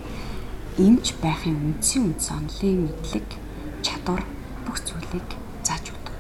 [0.79, 3.29] эмч байхын үндсэн үндс онлын мэдлэг,
[3.83, 4.23] чадвар
[4.67, 5.29] бүх зүйлийг
[5.67, 6.17] зааж өгдөг.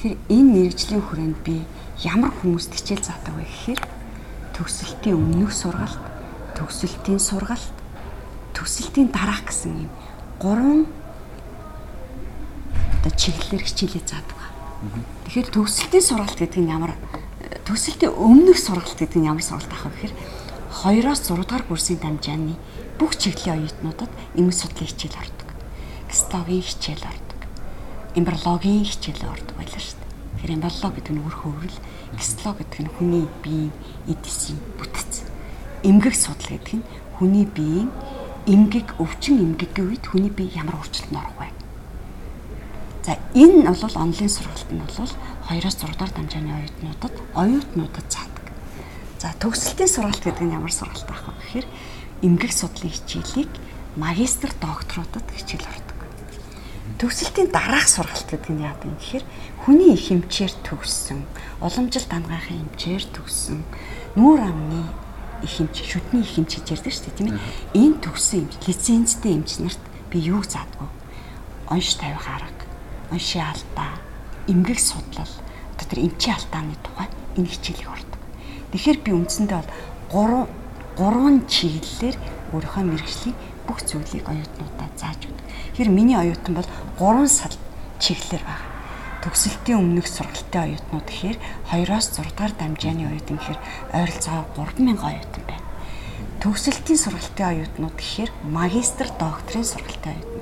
[0.00, 1.68] Тэгэхээр энэ мэрэгжлийн хүрээнд би
[2.00, 3.82] ямар хүмүүст хичээл заадаг вэ гэхээр
[4.56, 6.00] төгсөлтийн өмнөх сургалт,
[6.56, 7.76] төгсөлтийн сургалт,
[8.56, 9.90] төгсөлтийн дараах гэсэн юм
[10.40, 10.86] гурван
[13.00, 14.40] одоо чиглэлээр хичээлээ заадаг.
[15.24, 16.92] Тэгэхээр төгсөлтийн сургалт гэдэг нь ямар
[17.64, 20.14] төгсөлтийн өмнөх сургалт гэдэг нь ямар сургалт ах вэ гэхээр
[20.76, 22.54] 2-оос 6 дугаар курсын дамжааны
[23.00, 25.48] бүх чиглэлийн оюутнуудад эмгэг судлалын хичээл ордог.
[26.12, 27.40] Гистологийн хичээл ордог.
[28.12, 30.12] Эмбриологийн хичээл ордог байлаа шүү дээ.
[30.36, 31.78] Тэгэхээр эмбриолог гэдэг нь өөр хөврөл,
[32.20, 33.72] гистолог гэдэг нь хүний биеийн
[34.04, 35.24] эдисийн бүтэц.
[35.80, 37.88] Эмгэг судлал гэдэг нь хүний биеийн
[38.46, 41.50] эмгэг өвчин эмгэгийн үед хүний бие ямар өөрчлөлтөнд орох вэ?
[43.02, 44.94] За энэ бол онлайн сургалт нь бол
[45.50, 48.46] 2-оос 6 дахь дамжааны оюутнуудад оюутнуудад цаадаг.
[49.18, 51.66] За төгсөлтийн сургалт гэдэг нь ямар сургалт байх вэ гэхээр
[52.22, 53.50] эмгэг судлалын хичээлийг
[53.98, 55.98] магистр докторуудад хичээл ордог.
[57.02, 59.24] Төгсөлтийн дараах сургалт гэдэг нь яадаг юм гэхээр
[59.66, 61.26] хүний их хэмжээр төгссөн,
[61.58, 63.66] уламжил дангаахын хэмжээр төгссөн,
[64.14, 64.86] нүүр амны
[65.42, 67.40] их хэмжээ, шүдний их хэмжээ гэж ярьдаг шүү дээ, тийм ээ.
[67.76, 70.88] Энэ төгссөн лицензтэй эмч нарт би юу заадгүй?
[71.68, 72.56] Онш тавих арга
[73.10, 73.94] уншийн алдаа,
[74.46, 75.30] эмгэг судлал,
[75.74, 78.20] одоо тэр эмчийн алдааны тухай энэ хичээлийг ордог.
[78.72, 79.58] Тэгэхээр би үндсэндээ
[80.10, 80.46] бол
[80.98, 82.16] 3 3 чиглэлээр
[82.52, 85.46] өөрийнхөө мэрэгжлийн бүх зүйлийг оюутнуудад зааж өгдөг.
[85.76, 86.68] Тэгэхээр миний оюутан бол
[86.98, 87.54] 3 сал
[88.02, 88.65] чиглэлээр байна.
[89.22, 91.38] Төгсөлтийн өмнөх сургалтын оюутнууд гэхээр
[91.70, 93.60] 2-оос 6 дугаар дамжааны оюутан гэхээр
[93.96, 95.66] ойролцоогоор 3000 оюутан байна.
[96.42, 100.36] Төгсөлтийн сургалтын оюутнууд гэхээр магистр, докторийн сургалтын оюутан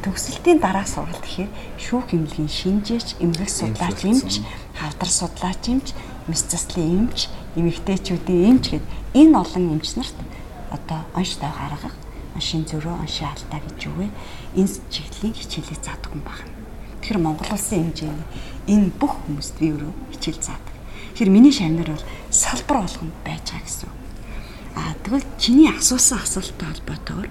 [0.00, 4.40] төгсөлтийн дараах сургалт гэхээр шүүх эмнэлгийн шинжээч, эмгэг судлаач эмч,
[4.72, 5.92] хавдар судлаач эмч,
[6.24, 10.16] мэс заслын эмч, эмэгтэйчүүдийн эмч гэд энэ олон эмч нарт
[10.72, 11.96] одоо онш тав гаргах,
[12.32, 14.08] оншийн зөрөө, оншийн алдаа гэж вэ?
[14.56, 16.59] Энэ чиглэлийн хичээлийг заадаг юм байна.
[17.00, 18.26] Тэгэхээр Монгол улсын хэмжээний
[18.68, 20.74] энэ бүх хүмүүст би өөрөө хичээл заадаг.
[21.16, 23.90] Тэгэхээр миний шавнар бол салбар болгонд байж байгаа гэсэн.
[24.78, 27.28] Аа тэгвэл чиний асуусан асуулттай холбоотойгоор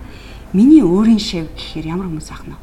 [0.52, 2.62] Миний өөрийн шив гэхээр ямар хүмүүс ах нь вэ?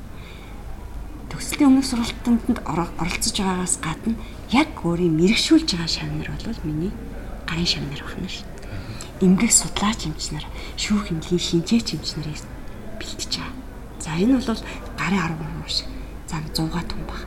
[1.31, 4.19] Төгслийн өмнөх сургалтанд оролцож байгаагаас гадна
[4.51, 6.91] яг өөрийн мэрэгшүүлж байгаа шавнар бол миний
[7.47, 8.43] гарын шавнар байна шүү.
[9.23, 10.43] Имгэг судлаач эмчнэр,
[10.75, 12.43] шүүх эмнэлгийн шинжээч эмчнэрээс
[12.99, 13.55] бэлтэж байгаа.
[14.03, 14.63] За энэ бол
[14.99, 15.87] гарын 13 шиг.
[16.27, 17.23] За 100 түн баг.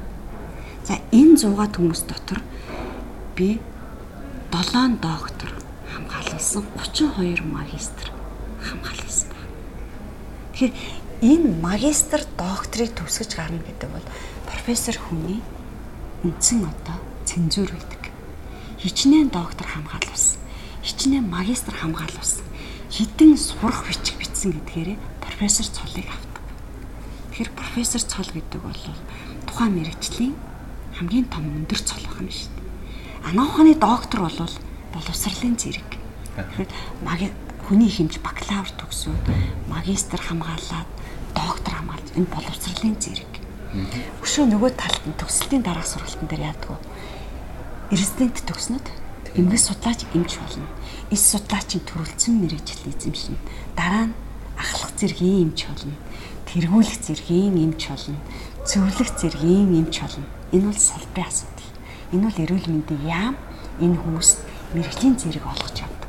[0.83, 2.43] За энэ 100 хүмүүс дотор
[3.35, 3.59] би
[4.51, 5.49] 7 доктор
[5.87, 8.11] хамгаалсан 32 магистр
[8.59, 9.31] хамгаалсан.
[10.53, 10.73] Тэгэхээр
[11.21, 14.07] энэ магистр докторийг төгсгөж гарна гэдэг бол
[14.47, 15.39] профессор хүний
[16.23, 18.11] үндсэн одоо цензур байдаг.
[18.79, 20.39] Хичнээн доктор хамгаалуулсан.
[20.83, 22.43] Хичнээн магистр хамгаалуулсан.
[22.89, 26.28] Хідэн сурах бичих бичсэн гэдгээрээ профессор цолыг авдаг.
[27.39, 28.83] Тэгэхээр профессор цол гэдэг бол
[29.47, 30.35] тухайн мэрэгжлийн
[30.99, 33.31] хамгийн том өндөр цол байх юм шүү дээ.
[33.31, 34.51] Анауханы доктор бол
[34.91, 35.87] боловсролын зэрэг.
[36.35, 37.31] Тэгэхээр
[37.63, 39.23] хүний хэмж бакалавр төгсөөд
[39.71, 40.89] магистр хамгаалаад
[41.31, 43.31] доктор хамгаалж энэ боловсролын зэрэг.
[44.19, 47.95] Өшөө нөгөө талд нь төгсөлтийн дараах сургалтын дээр яадаг вэ?
[47.95, 48.83] Резидент төгснөд
[49.39, 50.67] эмгэг судлаач эмч болно.
[51.07, 53.39] Эс судлаачийн төрөлцсөн мэрэгжил эзэмшнэ.
[53.79, 54.17] Дараа нь
[54.59, 55.95] ахлах зэргийн эмч болно.
[56.49, 58.17] Тэргүүлэх зэргийн эмч болно.
[58.65, 60.25] Цэвэрлэх зэргийн эмч болно.
[60.51, 61.71] Энэ бол салбарын асуудал.
[62.13, 63.35] Энэ бол эрүүл мэндийн яам
[63.77, 64.37] энэ хүмүүст
[64.73, 65.99] мэрэгжлийн зэрэг олгож явна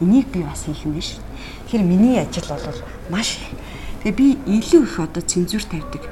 [0.00, 1.22] Энийг би бас хийх нь шүү.
[1.70, 3.38] Тэгэхээр миний ажил бол маш
[4.02, 4.26] Тэгээ би
[4.60, 6.02] илүү их одоо цензур тавьдаг.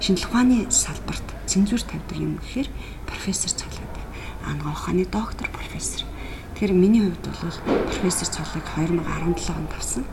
[0.00, 2.70] Шинжлэх ухааны салбарт цензур тавьдаг юм гэхээр
[3.04, 4.00] профессор цолгодог.
[4.46, 6.06] Ангаа ухааны доктор профессор.
[6.54, 7.58] Тэгэхээр миний хувьд бол
[7.92, 10.04] профессор цолыг 2017 онд авсан.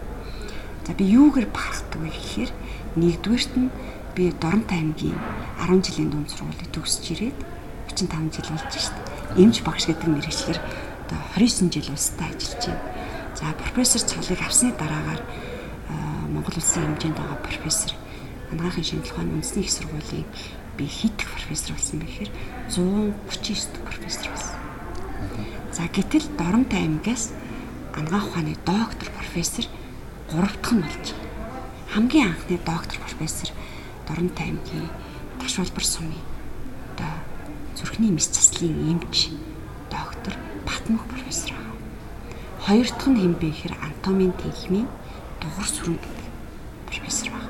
[0.83, 2.51] За би юугээр бахархдаг вэ гэхээр
[2.95, 3.69] нэгдүгээрт нь
[4.15, 5.17] би Доронтой аймгийн
[5.61, 7.37] 10 жилийн дунд сургуулийг төгсөж ирээд
[7.93, 8.97] 35 жил болж шít.
[9.37, 10.59] Эмч багш гэдэг мэргэжлэр
[11.05, 12.81] одоо 29 жил улстай ажиллаж байна.
[13.37, 15.21] За профессор цалыг авсны дараагаар
[16.33, 17.91] Монгол улсын хэмжээнд байгаа профессор
[18.51, 20.25] анагаахын шинжилгээ ухааны үндэсний их сургуулийн
[20.77, 22.29] би хит профессор болсон бэхээр
[22.69, 24.57] 139 дэх профессор болсон.
[25.71, 27.33] За гэтэл Доронтой аймгаас
[27.93, 29.65] анагаах ухааны доктор профессор
[30.33, 31.07] 3 дахь нь болж
[31.93, 33.49] хамгийн анхны доктор профессор
[34.07, 34.89] Доронтой аймгийн
[35.41, 36.21] Ташвалбар сумын
[36.93, 37.13] одоо
[37.75, 39.29] зүрхний мэс заслын эмч
[39.89, 40.33] доктор
[40.65, 41.53] Батмөх профессор
[42.61, 44.85] Хоёр дахь нь хэн бэ гэхээр анатомийн техникийн
[45.41, 46.27] дугур сүрэн гэдэг
[46.85, 47.49] профессор баг.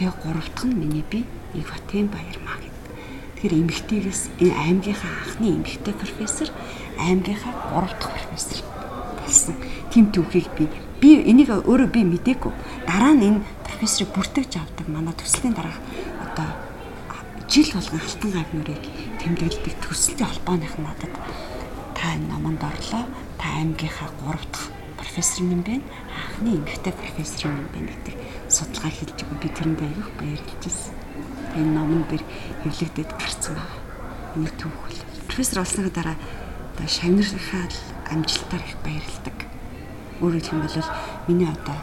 [0.00, 2.84] Тэгээ гурав дахь нь миний би Иватен Баярмаа гэдэг.
[3.36, 6.48] Тэгэхээр эмэгтэйгээс аймгийнхаа анхны эмэгтэй профессор,
[6.96, 8.64] аймгийнхаа гурав дахь профессор
[9.20, 9.54] болсон.
[9.92, 10.64] Тим түүхийг би
[11.00, 12.52] би энийг өөрөө би мдээгүй.
[12.86, 15.80] Дараа нь энэ профессорыг бүртгэж авдаг манай төслийн дараах
[16.24, 16.48] одоо
[17.48, 18.84] жил болгон алтан гавь нүрийг
[19.20, 21.12] тэмдэглэдэг төсөлтийн холбооных нь надад
[21.96, 23.04] та энэ номонд орлоо.
[23.36, 25.84] Та аймгийнхаа 3 дахь профессор юм байна.
[26.16, 28.16] Анхны эмэгтэй профессор юм байна гэдэг
[28.48, 29.40] судалгаа хэлж байгаа.
[29.42, 30.96] Би тэрэндээ аяг баярлж байна.
[31.56, 32.22] Энэ номонд бэр
[32.64, 34.50] хэвлэгдээд гарсан байна.
[34.60, 36.16] Түүх бол профессор болсны дараа
[36.76, 37.64] одоо шавнарынхаа
[38.12, 39.45] амжилтаар их баярлдаг.
[40.20, 40.90] Өөрөөр хэлбэл
[41.28, 41.76] миний одоо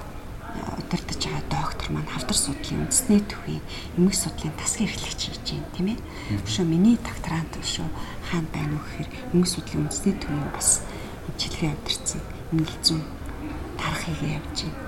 [0.78, 3.62] удирдах байгаа доктор маань хавдар судлалын үндэсний төвийн
[3.98, 6.00] эмгэг судлалын тасгийн эрхлэгч хийж байна тийм ээ.
[6.46, 7.88] Өшөө миний докторант өшөө
[8.30, 10.69] хаана байна вэ гэхээр эмгэг судлалын үндэсний төвийн бас
[11.30, 12.22] хичээлгээ авдирсан
[12.54, 13.02] эмгэлзэн
[13.78, 14.82] тарах хийгээ явж байна.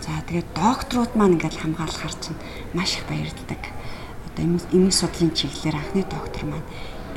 [0.00, 2.40] За тэгээд докторууд маань ингээд хамгаалахар чинь
[2.72, 3.62] маш их баярлдаг.
[4.28, 6.68] Одоо эмгэг судлалын чиглэлээр анхны доктор маань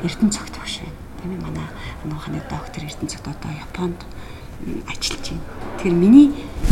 [0.04, 0.96] Эрдэнэ цогт багш байна.
[1.20, 1.68] Тийм ээ манай
[2.04, 4.00] анауханы доктор Эрдэнэ цогт одоо Японд
[4.88, 5.42] ажиллаж байна.
[5.78, 6.28] Тэгэхээр миний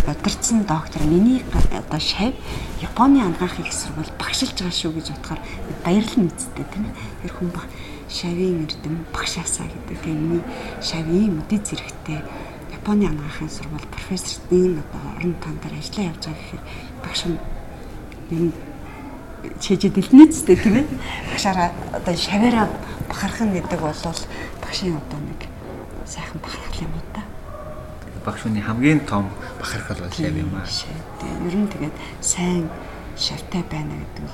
[0.07, 2.35] удирдсан доктор миний одоо шав
[2.81, 5.41] Японы ангаахын их сургууль багшилж байгаа шүү гэж бодохоор
[5.85, 6.95] баярлал мэдтэй тийм ээ.
[7.23, 7.69] Тэр хүн баг
[8.09, 9.99] шавийн эрдэм багшаасаа гэдэг.
[10.03, 10.43] Тэгээ миний
[10.83, 12.21] шавийн мэдээ зэрэгтэй
[12.73, 16.65] Японы ангаахын сургууль профессорын одоо орон тандаар ажиллаа явж байгаа гэхээр
[17.05, 18.53] багш юм
[19.61, 20.87] чэжэд дэлнэцтэй тийм ээ.
[21.31, 22.67] Багшаараа одоо шаваараа
[23.09, 24.03] бахархан гэдэг бол
[24.63, 25.41] багшийн одоо нэг
[26.07, 27.22] сайхан бахархал юм та
[28.25, 30.67] багш хүний хамгийн том бахархал бол шав юм аа.
[30.67, 32.71] Тэгээ ер нь тэгээд сайн
[33.17, 34.33] шавтай байна гэдэг нь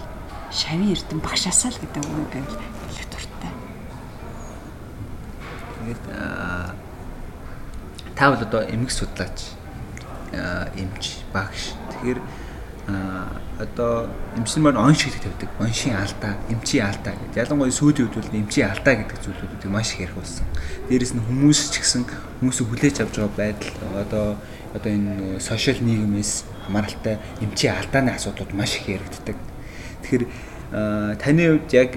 [0.52, 2.56] шавийн эрдэм багшаасаа л гэдэг үг гэвэл
[2.88, 3.52] хэлэх дуртай.
[5.84, 6.02] Тэгээд
[8.16, 9.38] та бол одоо эмгэг судлаач
[10.76, 11.76] эмч багш.
[11.92, 12.20] Тэгэхээр
[13.58, 15.48] одоо эмчнэр маань он шиг тавьдаг.
[15.58, 17.36] Оншийн алдаа, эмчийн алдаа гэдэг.
[17.36, 20.46] Ялангуяа сүүлийн үед бол эмчийн алдаа гэдэг зүйлүүдийг маш их ярих болсон.
[20.88, 22.02] Дээрэс нь хүмүүс ч гэсэн
[22.40, 24.26] хүмүүсийг хүлээж авч байгаа байдал одоо
[24.72, 26.32] одоо энэ сошиал нийгэмээс
[26.64, 29.36] хамааралтай эмчийн алдааны асуудлууд маш их яригддаг.
[30.02, 30.24] Тэгэхээр
[31.18, 31.90] таны хувьд яг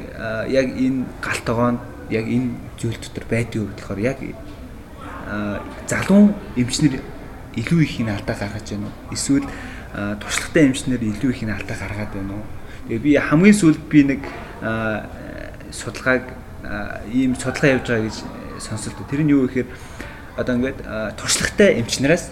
[0.49, 4.17] яг энэ галт тогоонд яг энэ зүйл дотор байдгийг болохоор яг
[5.87, 6.99] залуу эмчнэр
[7.55, 9.15] илүү их энэ алдаа гаргаж байна уу?
[9.15, 9.47] Эсвэл
[9.93, 12.45] туршлагатай эмчнэр илүү их алдаа гаргаад байна уу.
[12.87, 14.21] Тэгээ би хамгийн сүүлд би нэг
[15.71, 16.23] судалгааг
[17.11, 18.17] ийм судалгаа явьж байгаа гэж
[18.59, 18.99] сонсолт.
[19.09, 19.67] Тэр нь юу гэхээр
[20.37, 20.79] одоо ингээд
[21.19, 22.31] туршлагатай эмчнээс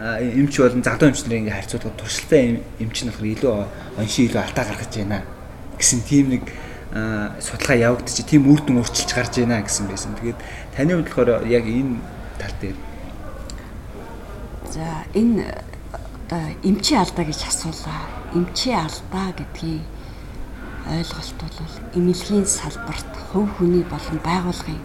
[0.00, 3.54] эмч болон залуу эмчнэрийг ингээ харьцуулахад туршлагатай эмч нь болохоор илүү
[4.00, 5.22] оншин илүү алдаа гаргаж байна
[5.78, 6.44] гэсэн тийм нэг
[7.40, 10.16] судалгаа явагдчих тийм үр дүн өөрчилж гарч байна гэсэн байсан.
[10.18, 10.40] Тэгээд
[10.76, 12.00] таны хувьд болохоор яг энэ
[12.40, 12.76] тал дээр
[14.72, 15.62] За энэ
[16.30, 18.02] эмчийн алдаа гэж асуулаа.
[18.34, 19.82] Эмчийн алдаа гэдгийг
[20.86, 21.58] ойлголт бол
[21.94, 24.82] эмнэлгийн салбарт хувь хүний болон байгууллагын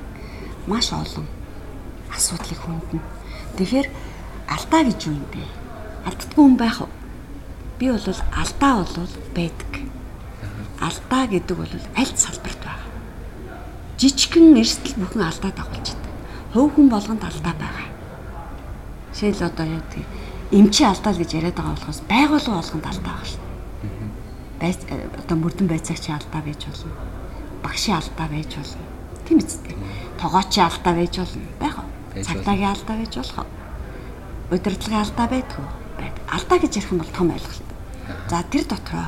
[0.68, 1.26] маш олон
[2.14, 3.02] асуудлыг хүндэн.
[3.58, 3.88] Тэгэхээр
[4.48, 5.44] алдаа гэж юу юм бэ?
[6.06, 6.92] Алддаггүй хүн байх уу?
[7.80, 8.08] Би бол
[8.42, 9.72] алдаа бол байдаг.
[10.80, 12.92] Алдаа гэдэг бол аль салбарт байгаа.
[13.98, 16.14] Жижигхэн эрсдэл бүхэн алдаа дагуулчихдаг.
[16.54, 17.90] Хувь хүн болгонд алдаа байгаа.
[19.14, 20.06] Жишээл одоо яа гэдэг
[20.52, 23.44] эмчи алдаа л гэж яриад байгаа болохоос байгууллага болгонд алдаа байгаа шүү.
[24.62, 26.92] Байц одоо мөрдөн байцаагчийн алдаа байж болно.
[27.64, 28.86] Багшийн алдаа байж болно.
[29.28, 29.76] Тийм үстэй.
[30.22, 31.48] Тогоочийн алдаа байж болно.
[31.60, 31.90] Байх уу?
[32.16, 33.50] Цагдаагийн алдаа байж болох уу?
[34.56, 35.66] Удирдлагын алдаа байдгүй.
[36.00, 36.16] Байд.
[36.32, 37.68] Алдаа гэж ярих юм бол том ойлголт.
[38.32, 39.08] За тэр дотроо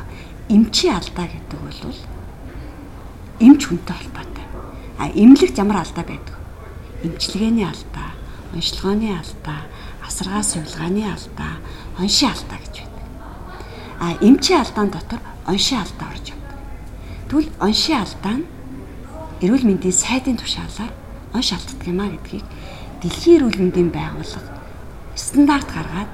[0.50, 1.96] эмчи алдаа гэдэг бол
[3.40, 4.46] эмч хүнтэй холбоотой.
[5.00, 6.36] А эмнэлэгт ямар алдаа байдаг?
[7.04, 8.12] Эмчилгээний алдаа,
[8.52, 9.64] уншлагын алдаа,
[10.10, 11.54] асаргаа сувилгааны алдаа,
[12.02, 13.06] оншийн алдаа гэж байдаг.
[14.02, 16.58] А эмчийн алдаан дотор оншийн алдаа орж явдаг.
[17.30, 18.46] Тэгвэл оншийн алдаа нь
[19.46, 20.94] эрүүл мэндийн сайдын тушаалаар
[21.38, 22.46] онш алддаг юм а гэдгийг
[23.00, 24.60] Дэлхийн эрүүл мэндийн байгууллага
[25.16, 26.12] стандарт гаргаад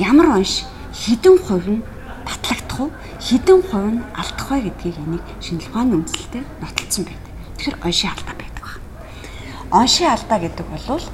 [0.00, 0.64] ямар онш
[0.96, 1.84] хэдэн хувь нь
[2.24, 7.32] батлагдах уу, хэдэн хувь нь алдах вэ гэдгийг энийг шинжилгээ ухааны үндслэлтэй нотолцсон байдаг.
[7.60, 8.72] Тэгэхээр оншийн алдаа байдаг ба.
[9.76, 11.04] Оншийн алдаа гэдэг бол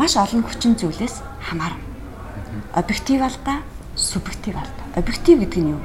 [0.00, 1.80] маш олон хүчин зүйлээс хамаарна.
[2.74, 3.62] Объектив алдаа,
[3.96, 4.86] субъектив алдаа.
[4.94, 5.82] Объектив гэдэг нь юу?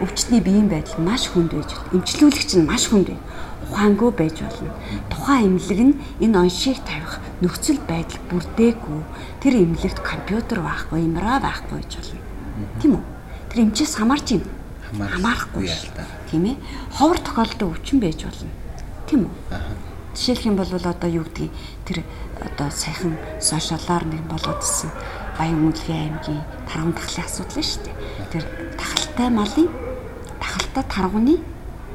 [0.00, 2.02] Өвчтний биеийн байдал маш хүнд байж болно.
[2.02, 3.18] Эмчлүүлэгч нь маш хүнд бай.
[3.70, 4.74] Ухаангүй байж болно.
[5.10, 9.00] Тухайн эмнэлэг нь энэ оншийг тавих нөхцөл байдал бүрдээгүй.
[9.40, 12.20] Тэр эмнэлэгт компьютер байхгүй, имра байхгүй гэж болно.
[12.82, 13.04] Тийм үү?
[13.50, 14.42] Тэр эмчээс хамаарч юм.
[14.98, 16.06] Хамаарахгүй алдаа.
[16.30, 16.56] Тийм ээ.
[16.98, 18.50] Ховор тохиолдолд өвчин байж болно.
[19.06, 19.32] Тийм үү?
[20.14, 21.50] Жишээлх юм бол одоо юу гэдгийг
[21.86, 22.02] тэр
[22.44, 24.90] одоо саяхан сошиалаар нэг болоодсэн
[25.38, 27.96] Баян Үнэлгийн аймгийн тарган тахлын асуудал шүү дээ.
[28.30, 28.44] Тэр
[28.78, 29.68] тахалтай малын
[30.38, 31.36] тахалтай таргууны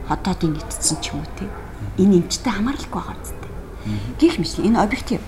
[0.09, 1.47] хотоодын нийтцсэн ч юм уу те.
[2.01, 3.51] Энэ эмчтэй хамаарлахгүй байгаа үстэй.
[4.19, 5.21] Гэх мэт энэ объектив.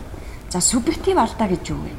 [0.51, 1.93] За субъектив алдаа гэж юу вэ?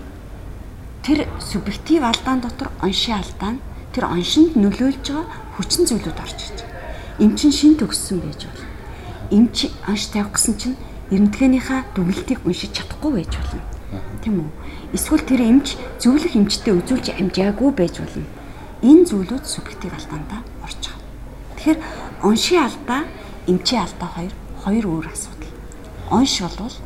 [1.02, 3.64] Тэр субъектив алдаан дотор оншийн алдаа нь
[3.96, 7.24] тэр оншинд нөлөөлж байгаа хүчин зүйлүүд орж ирж байгаа.
[7.24, 8.68] Эмчин шин төгссөн байж болно.
[9.32, 10.76] Эмч онш тавих гэсэн чинь
[11.12, 13.62] эрдэнэтгээнийхээ дүгэлтийг уншиж чадахгүй байж болно.
[14.24, 14.50] Тийм үү?
[14.96, 18.24] Эсвэл тэр эмч зөвлөх эмчтэй үзүүлж амжаагүй байж болно.
[18.80, 21.04] Энэ зүйлүүд субъектив алдаандаа орж байгаа.
[21.60, 21.78] Тэгэхээр
[22.24, 23.02] оншийн алдаа,
[23.44, 24.32] эмчийн алдаа хоёр
[24.64, 25.52] хоёр өөр асуудал.
[26.08, 26.76] Онш болвол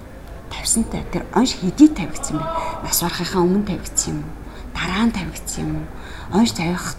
[0.51, 2.47] тавьсантай тэр онш хэдий тавигдсан бэ?
[2.83, 4.35] Нас барахынхаа өмнө тавигдсан юм уу?
[4.75, 5.87] Дараа нь тавигдсан юм уу?
[6.35, 6.99] Онш тавих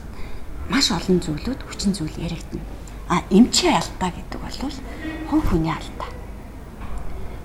[0.71, 2.63] маш олон зүйлүүд хүчин зүйл яригдана.
[3.11, 4.57] А эмчийн алдаа гэдэг бол
[5.29, 6.16] хувь хүний алдаа.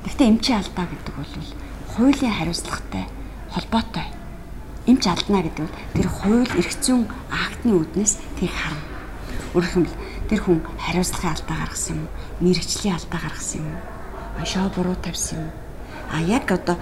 [0.02, 1.34] Гэхдээ эмчийн алдаа гэдэг бол
[1.94, 3.04] хуулийн хариуцлагатай
[3.54, 4.06] холбоотой.
[4.90, 8.82] Эмч алдна гэдэг нь тэр хууль эрх зүйн актны үүднээс тийг харна.
[9.54, 12.14] Өөрөөр хэлбэл тэр хүн хариуцлагын алдаа гаргасан юм уу?
[12.42, 13.82] Мэргэжлийн алдаа гаргасан юм уу?
[14.42, 15.54] Ашаа буруу тавьсан юм уу?
[16.10, 16.76] А яг одоо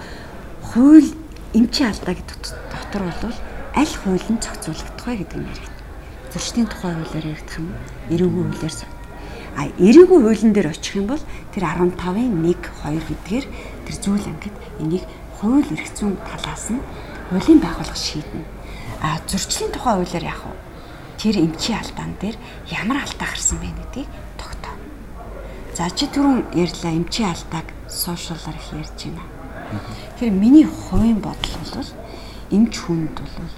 [0.65, 1.13] хууль
[1.53, 2.41] эмчийн алдаа гэдэг
[2.73, 3.37] дотор бол
[3.77, 5.77] аль хууль нь зохицуулагдах вэ гэдэг нь яригд.
[6.33, 7.69] Зөрчлийн тухай хуулиар яригдах юм?
[8.09, 8.75] Эрүүгийн хуулиар
[9.55, 12.55] А эрүүгийн хуулийн дээр очих юм бол тэр 15-ын 1
[12.87, 13.45] 2 гэдгээр
[13.85, 15.03] тэр зүйл ангид энийг
[15.37, 16.79] хууль эрх зүйн талаас нь
[17.29, 18.45] хуулийн байгууллага шийднэ.
[19.01, 20.55] А зөрчлийн тухай хуулиар яах вэ?
[21.19, 22.37] Тэр эмчийн алдаан дээр
[22.69, 24.09] ямар алдаа гарсан бэ гэдгийг
[24.39, 24.75] тогтоо.
[25.75, 29.25] За чи түрүүн ярьлаа эмчийн алдааг сошиалар их ярьж байна.
[30.15, 31.91] Тэгэхээр миний хувийн бодол бол
[32.51, 33.51] эмч хүнд бол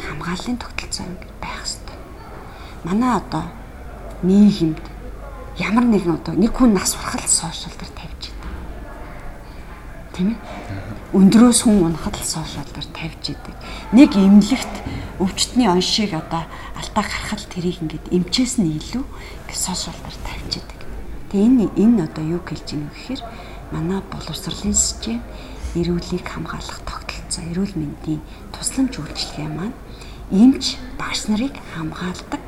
[0.00, 1.98] хамгааллын тогтолцоо ингэ байх хэрэгтэй.
[2.84, 3.44] Манай одоо
[4.22, 4.95] нийгэмд
[5.56, 8.52] ямар нэгэн одоо нэг хүн нас урахад сошиал дээр тавьж идэг.
[10.12, 10.38] Тийм ээ?
[11.16, 13.56] Өндрөөс хүн унахад л сошиал дээр тавьж идэг.
[13.96, 14.74] Нэг эмнэлэгт
[15.16, 16.44] өвчтний оншийг одоо
[16.76, 19.04] алдаа гаргахад тэрийг ингээд эмчээс нь илүү
[19.48, 20.80] сошиал дээр тавьж идэг.
[21.32, 23.22] Тэгээ энэ энэ одоо юу хэлж ийнө гэхээр
[23.72, 25.24] манай боловсролын систем
[25.72, 28.20] эрүүлийг хамгаалах тогтолцоо, эрүүл мэндийн
[28.52, 29.76] тусламж үйлчилгээ маань
[30.28, 32.44] эмч багш нарыг хамгаалдаг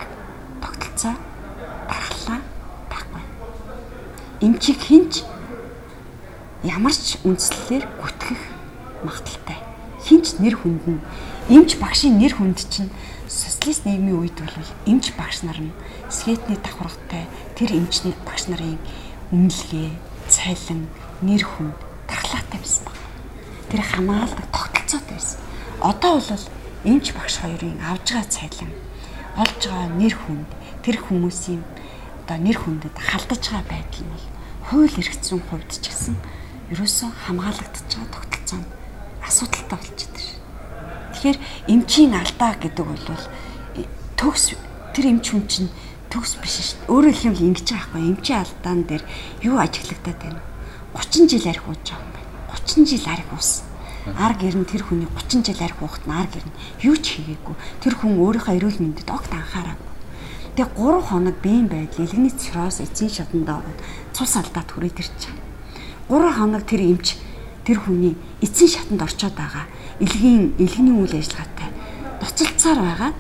[0.61, 1.17] тогтолцоо
[4.39, 5.23] дархлаа эмчийг хинч
[6.63, 8.39] ямар ч үндслэлээр гүтгэх
[9.03, 9.59] магадaltaй.
[10.07, 11.01] Хинч нэр хүндэн
[11.49, 12.91] эмч багшийн нэр хүнд чинь
[13.27, 15.75] социалист нийгмийн үед бол эмч багш нар нь
[16.11, 18.79] скетний давхаргатай тэр эмчний багш нарын
[19.31, 19.91] үнэлгээ,
[20.29, 20.89] цайлан,
[21.23, 22.99] нэр хүнд дархлаатай байсан баг.
[23.69, 25.41] Тэр хамгаалдаг тогтолцоотой байсан.
[25.83, 26.45] Одоо бол
[26.85, 28.73] эмч багш хоёрын авж байгаа цайлан,
[29.37, 30.51] олж байгаа нэр хүнд
[30.83, 31.63] тэр хүмүүсийн
[32.29, 34.13] одоо нэр хүндэд халдаж байгаа байдал нь
[34.69, 36.17] хууль зүйн хувьд ч гэсэн
[36.77, 38.69] ерөөсөө хамгаалагдаж байгаа тогтолцоо нь
[39.25, 41.09] асуудалтай болчиход байна.
[41.17, 41.39] Тэгэхээр
[41.73, 43.05] эмчийн алдаа гэдэг бол
[44.21, 44.45] төгс
[44.93, 45.73] тэр эмч хүн чинь
[46.13, 46.93] төгс биш шүү дээ.
[46.93, 49.05] Өөрөөр хэлбэл ингэж байгаа байхгүй эмчийн алдаан дээр
[49.49, 50.41] юу ажиглагдаад байна?
[51.01, 52.29] 30 жил арх ууж байгаа юм байна.
[52.53, 53.65] 30 жил арх уусан.
[54.05, 56.53] Ар гэрн тэр хүний 30 жил арх уухт нь ар гэрн
[56.85, 57.57] юу ч хийгээгүй.
[57.81, 59.89] Тэр хүн өөрийнхөө эрүүл мэндэд огт анхаараагүй
[60.59, 63.79] Тэгээ 3 хоног биеийн байдал илгэний цирроз эцсийн шатанд ороод
[64.11, 65.31] цус алдаад хүрээд байгаа.
[66.11, 67.15] 3 хоног тэр эмч
[67.63, 69.71] тэр хүний эцсийн шатанд орчоод байгаа.
[70.03, 71.71] Илгийн илгэний үйл ажиллагаатай
[72.19, 73.13] ноцолцоор байгаа.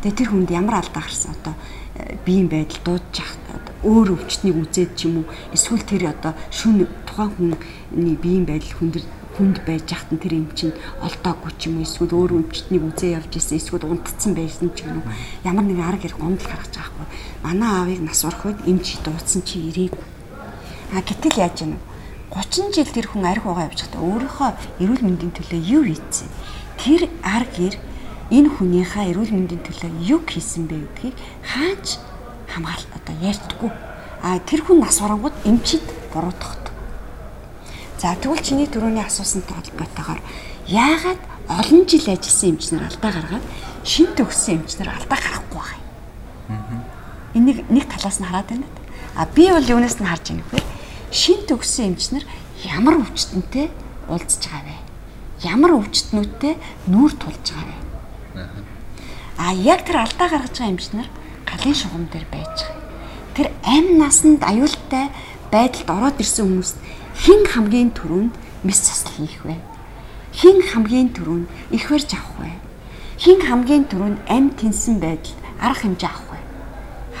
[0.00, 1.52] Тэгээ тэр хүнд ямар алдаа гарсан одоо
[2.00, 3.36] э, биеийн байдал дуудаж явах
[3.84, 7.60] өөр өвчтнийг үзээд ч юм уу эсвэл тэр одоо шүн тухайн
[7.92, 12.32] хүний биеийн байдал хүндэр хүнд байж хахтан тэр юм чинь олдоогүй ч юм эсвэл өөр
[12.38, 15.10] өвчтнийг үзээ явж исэн эсвэл унтцсан байсан ч юм уу.
[15.42, 17.08] Ямар нэгэн арга хэрэг гомдол гаргаж байгаа хгүй
[17.42, 19.94] манай аавыг нас урах үед эмч дуудсан чи ирээг
[20.94, 21.72] а гэтэл яаж юм
[22.30, 24.50] 30 жил тэр хүн арх угаа явж байхдаа өөрийнхөө
[24.82, 26.30] эрүүл мэндийн төлөө юу хийцэн?
[26.78, 27.74] Тэр арга гэр
[28.30, 31.98] энэ хүнийхээ эрүүл мэндийн төлөө юу хийсэн бэ гэдгийг хаач
[32.50, 33.70] хамгаалт одоо ярьдаггүй.
[34.22, 36.64] А тэр хүн нас урангууд эмчид буруутгах
[38.04, 40.20] За тэгвэл чиний түрүүний асуусантай холбоотойгоор
[40.68, 43.44] яагаад олон жил ажилласан эмчнэр алдаа гаргаад
[43.80, 45.80] шин төгссөн эмчнэр алдаа гарахгүй байгаа
[46.52, 46.84] юм.
[47.32, 48.68] Энийг нэг талаас нь хараад байна.
[49.16, 50.64] А би бол юунаас нь харж байгаа нөхөр
[51.16, 52.24] шин төгссөн эмчнэр
[52.68, 53.72] ямар өвчтөнтэй
[54.12, 54.76] уулзж байгаа вэ?
[55.48, 56.60] Ямар өвчтнүүдтэй
[56.92, 57.72] нүүр тулж байгаа
[58.36, 58.48] вэ?
[59.40, 61.08] А яг тэр алдаа гаргаж байгаа эмчнэр
[61.48, 62.84] галын шугам дээр байж байгаа.
[63.32, 65.08] Тэр амь насанд аюултай
[65.52, 66.76] байдалд ороод ирсэн хүмүүст
[67.24, 68.34] хэн хамгийн түрүүнд
[68.64, 69.56] мис засал хийх вэ?
[70.34, 72.52] Хэн хамгийн түрүүнд их барьж авах вэ?
[73.22, 76.40] Хэн хамгийн түрүүнд амь тэнсэн байдал арга хэмжээ авах вэ?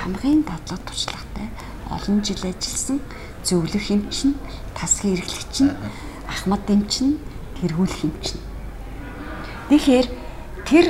[0.00, 1.48] Хамгийн бодлого туршлагатай
[1.90, 2.98] олон жил ажилласан
[3.44, 4.34] зөвлөх эмчин,
[4.74, 5.76] тасгийн эрхлэгчин,
[6.26, 7.20] ахмад эмчин,
[7.60, 8.40] тэргүүлэх эмчин.
[9.68, 10.06] Тэгэхээр
[10.66, 10.86] тэр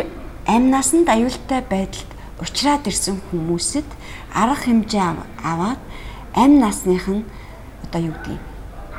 [0.47, 2.11] амь насанд аюултай байдалд
[2.41, 3.89] учраад ирсэн хүмүүсэд
[4.33, 5.03] арга хэмжээ
[5.43, 5.81] аваад
[6.35, 7.25] амь насных нь
[7.87, 8.43] одоо юу гэдгийг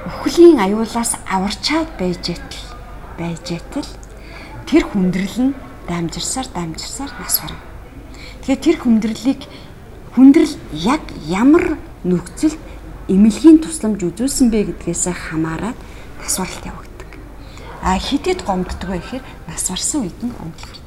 [0.05, 2.67] өхлийн аюулаас аварчаад байж итэл
[3.17, 3.89] байж итэл
[4.69, 5.53] тэр хүндрэл нь
[5.87, 7.59] дамжирсаар дамжирсаар нас барна.
[8.45, 9.41] Тэгэхээр тэр хүндрэлийг
[10.15, 11.75] хүндрэл яг ямар
[12.07, 12.61] нөхцөлд
[13.11, 15.77] эмнэлгийн тусламж үзүүлсэн бэ гэдгээс хамаарат
[16.21, 17.11] нас баралт явагддаг.
[17.83, 20.85] А хитэд гомддог вэ гэхээр нас барсан үед нь гомдлох.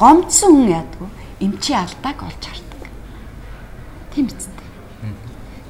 [0.00, 1.08] Гомдсон хүн яадгүй
[1.40, 2.82] эмчийн алдааг олж хардаг.
[4.14, 4.55] Тийм биз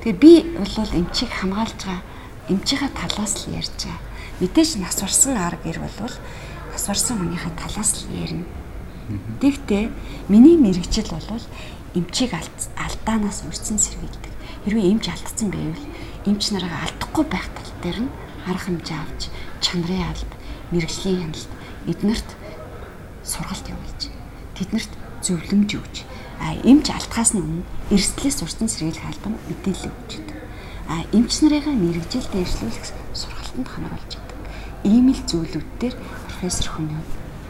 [0.07, 2.07] Тэгэхээр би бол эмчийг хамгаалж байгаа
[2.47, 3.99] эмчийнхаа талаас л ярьж байгаа.
[4.39, 6.15] Мэдээж нас барсан арга гэр бол
[6.71, 8.47] нас барсан хүнийхээ талаас л ярина.
[9.43, 9.91] Тэгтээ
[10.31, 11.43] миний мэрэгжил бол
[11.99, 14.31] эмчийг алдаанаас үрцэн сэргийлдэг.
[14.71, 15.87] Хэрвээ эмч алдсан байвал
[16.23, 18.15] эмч нараа алдахгүй байх тал дээр нь
[18.47, 19.27] арга хэмжээ авч
[19.59, 20.31] чанарын алд,
[20.71, 21.51] мэрэгжлийн хяналт
[21.91, 22.31] эднэрт
[23.27, 24.03] сургалт явуулж
[24.55, 24.93] тэднэрт
[25.27, 25.97] зөвлөмж өгч
[26.41, 30.39] а эмч алдхаас нь өмнө эрсдлээс урьдчилан сэргийлэх албан мэдээлэл өгч байдаг.
[30.89, 34.41] А эмч нарыгаа мэрэгжилд дэвшлүүлэх сургалтанд хамруулж байдаг.
[34.85, 35.95] Ийм л зүйлүүд дээр
[36.29, 37.01] профессор хүний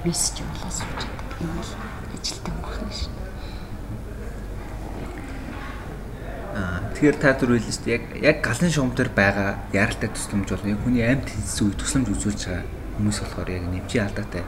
[0.06, 1.28] мессеж явуулаад сууж байдаг.
[1.42, 1.72] Энэ л
[2.16, 3.12] ажилтан байна шин.
[6.56, 10.80] Аа тэгэхээр та түр хэлсэн чинь яг яг галын шугамдэр байгаа яралтай тусламж бол яг
[10.80, 12.64] хүний амьд хэлсэн үе тусламж үзүүлж байгаа
[12.96, 14.44] хүмүүс болохоор яг нэмжийн алдаатай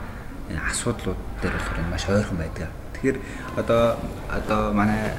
[0.57, 2.73] асуудлууд дээр болохоор маш ойрхон байдаг.
[2.99, 3.19] Тэгэхээр
[3.57, 3.95] одоо
[4.27, 5.15] одоо манай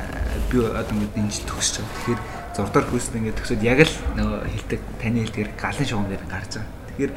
[0.51, 1.95] би одоо ингэ дэнжил төгсөж байгаа.
[1.95, 2.21] Тэгэхээр
[2.55, 6.75] зурдаар хөөсд ингэ төгсөд яг л нөгөө хэлдэг таны хэлдгээр галын шугам дээр гарч байгаа.
[6.91, 7.13] Тэгэхээр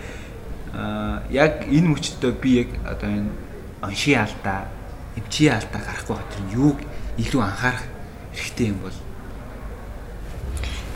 [0.78, 3.30] аа яг энэ мөчтөө би яг одоо энэ
[3.82, 4.70] оншийн алдаа,
[5.18, 6.78] эмчийн алдаа гарахгүй хатар юуг
[7.18, 7.84] илүү анхаарах
[8.30, 8.98] хэрэгтэй юм бол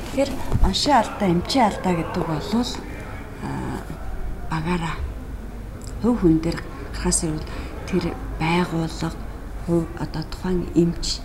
[0.07, 0.31] Тэгэхээр
[0.63, 2.71] оншийн алдаа, эмчийн алдаа гэдэг бол
[4.47, 4.97] багаараа
[6.03, 7.51] хөв хүн дээр гарахаас ирвэл
[7.91, 8.05] тэр
[8.39, 9.26] байгууллага
[9.67, 11.19] одоо тухайн эмч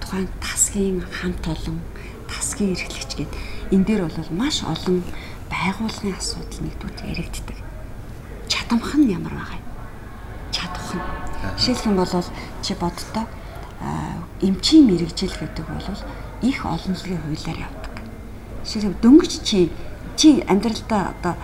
[0.00, 1.78] тухайн тасгийн хамт олон
[2.28, 3.32] тасгийн эрхлэгч гээд
[3.70, 5.04] энэ дээр бол маш олон
[5.52, 7.58] байгууллагын асуудал нэгдүгээр яригддаг.
[8.48, 9.68] Чадамх нь ямар байгаа юм?
[10.50, 11.04] Чадах нь.
[11.60, 12.14] Жишээлх юм бол
[12.64, 13.26] чи боддоо
[14.40, 15.88] эмчийн мэрэгжил гэдэг бол
[16.42, 17.94] их олонлогийн хуулиар явдаг.
[18.64, 19.70] Жишээлбэл дөнгөж чи
[20.16, 21.34] чи амьдралдаа одоо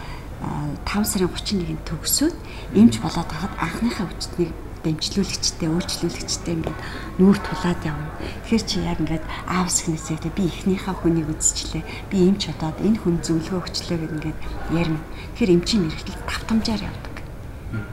[0.88, 2.36] 5 сарын 31-нд төгсөөд
[2.74, 4.50] эмч болоод хахад анхныхаа хүчтнийг
[4.82, 6.78] дэмжлүүлэгчтэй, үйлчлүүлэгчтэй ингээд
[7.22, 8.10] нүүр тулаад явна.
[8.46, 11.84] Тэгэхээр чи яг ингээд аавс гнэсээ тэ би эхнийхээ хүнийг үзчихлээ.
[12.10, 14.38] Би эмч удаад энэ хүн зөвлөгөө өчлөө гэд ингээд
[14.74, 15.02] ярина.
[15.38, 17.14] Тэгэхээр эмчийн мэрэгжил тавтамжаар явдаг.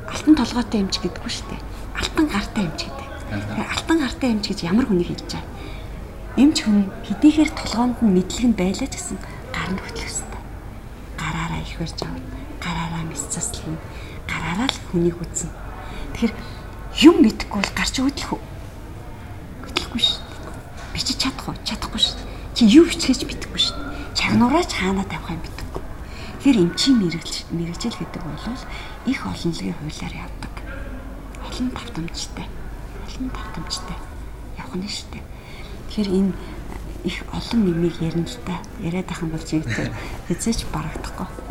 [0.10, 1.62] Алтан толгойтой эмч гэдэггүй шүү дээ.
[1.96, 3.08] Алтан гартай эмч гэдэг.
[3.30, 5.48] Тэгэхээр алтан гартай эмч гэж ямар хүнийг хэлж байгаа.
[6.40, 9.18] Эмч хүн хэдийгээр толгоонд нь мэдлэг нь байлаа ч гэсэн
[9.54, 10.42] гар нь хөтлөх ёстой.
[11.20, 12.24] Гараараа их барьж авна.
[12.64, 13.80] Гараараа мэс заслана.
[14.26, 15.52] Гараараа л хүнийг үзнэ.
[16.16, 16.34] Тэгэхээр
[17.00, 18.42] юм мэдхгүй бол гарч хөдлөх үү?
[19.64, 20.94] Хөдлөхгүй шүү дээ.
[20.94, 21.56] Би чи чадах уу?
[21.64, 22.20] Чадахгүй шүү.
[22.56, 23.78] Чи юу бичгэж мэдэхгүй шүү.
[24.20, 25.84] Чагнуураач хаана тавих юм мэдэхгүй.
[26.44, 28.60] Тэр эмчийн мэрэгжил мэрэгжил гэдэг бол
[29.08, 30.54] их олонлогийн хуулиар явдаг.
[31.48, 32.48] Олон тавтамжтай.
[33.08, 33.98] Олон тавтамжтай
[34.70, 35.24] явах нь шүү дээ.
[35.88, 36.34] Тэгэхээр энэ
[37.04, 38.60] их олон нэмийг ярина л та.
[38.84, 39.64] Яриад ах юм бол чи
[40.28, 41.49] хэзээч барагдахгүй.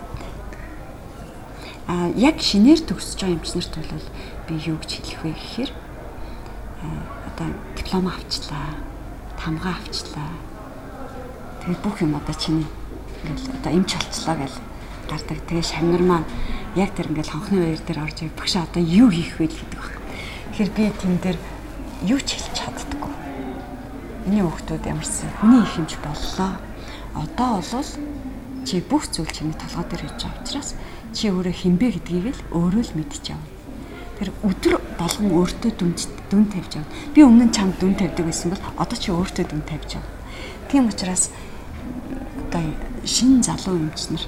[1.89, 4.09] А яг шинээр төгсөж байгаа эмчнэрт бол
[4.45, 5.71] би юу гэж хэлэх вэ гэхээр
[7.33, 8.77] одоо диплом авчлаа,
[9.41, 10.29] тамга авчлаа.
[11.65, 12.69] Тэгээд бүх юм одоо чиний
[13.25, 14.55] ингээл одоо эмч болчлаа гэж
[15.09, 15.39] гардаг.
[15.49, 16.29] Тэгээ шамнар маань
[16.77, 19.97] яг тэр ингээл хонхны баяр дээр орж ирэх багш одоо юу хийх вэ гэдэг баг.
[20.53, 21.39] Тэгэхээр би тэн дээр
[22.05, 23.13] юу ч хэлж чаддаггүй.
[24.29, 26.53] Миний хүүхдүүд ямарсан хүний их хэмж боллоо.
[27.17, 27.91] Одоо бол
[28.69, 30.71] чи бүх зүйл чиний толгой дээр хийж байгаа учраас
[31.13, 33.59] чи өөрөө хинбэ гэдгийг л өөрөө л мэдчихэв
[34.19, 35.95] Тэр өдөр болгон өөртөө дүн
[36.27, 36.91] дүн тавьж авна.
[37.15, 40.11] Би өмнө нь чамд дүн тавьдаг байсан бол одоо чи өөртөө дүн тавьж авна.
[40.67, 41.31] Тийм учраас
[42.51, 42.67] одоо
[43.07, 44.27] шинэ залуу эмчнэр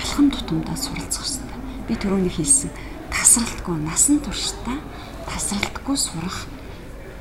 [0.00, 1.60] алхам тутамдаа суралцах хэрэгтэй.
[1.84, 2.72] Би түрүүний хэлсэн
[3.12, 4.80] тасралтгүй насан туршдаа
[5.28, 6.48] тасралтгүй сурах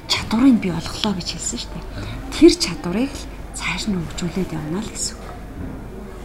[0.08, 1.86] чадварыг би олголоо гэж хэлсэн шүү дээ.
[2.32, 5.21] Тэр чадварыг л цааш нь хөгжүүлээд явна л гэсэн.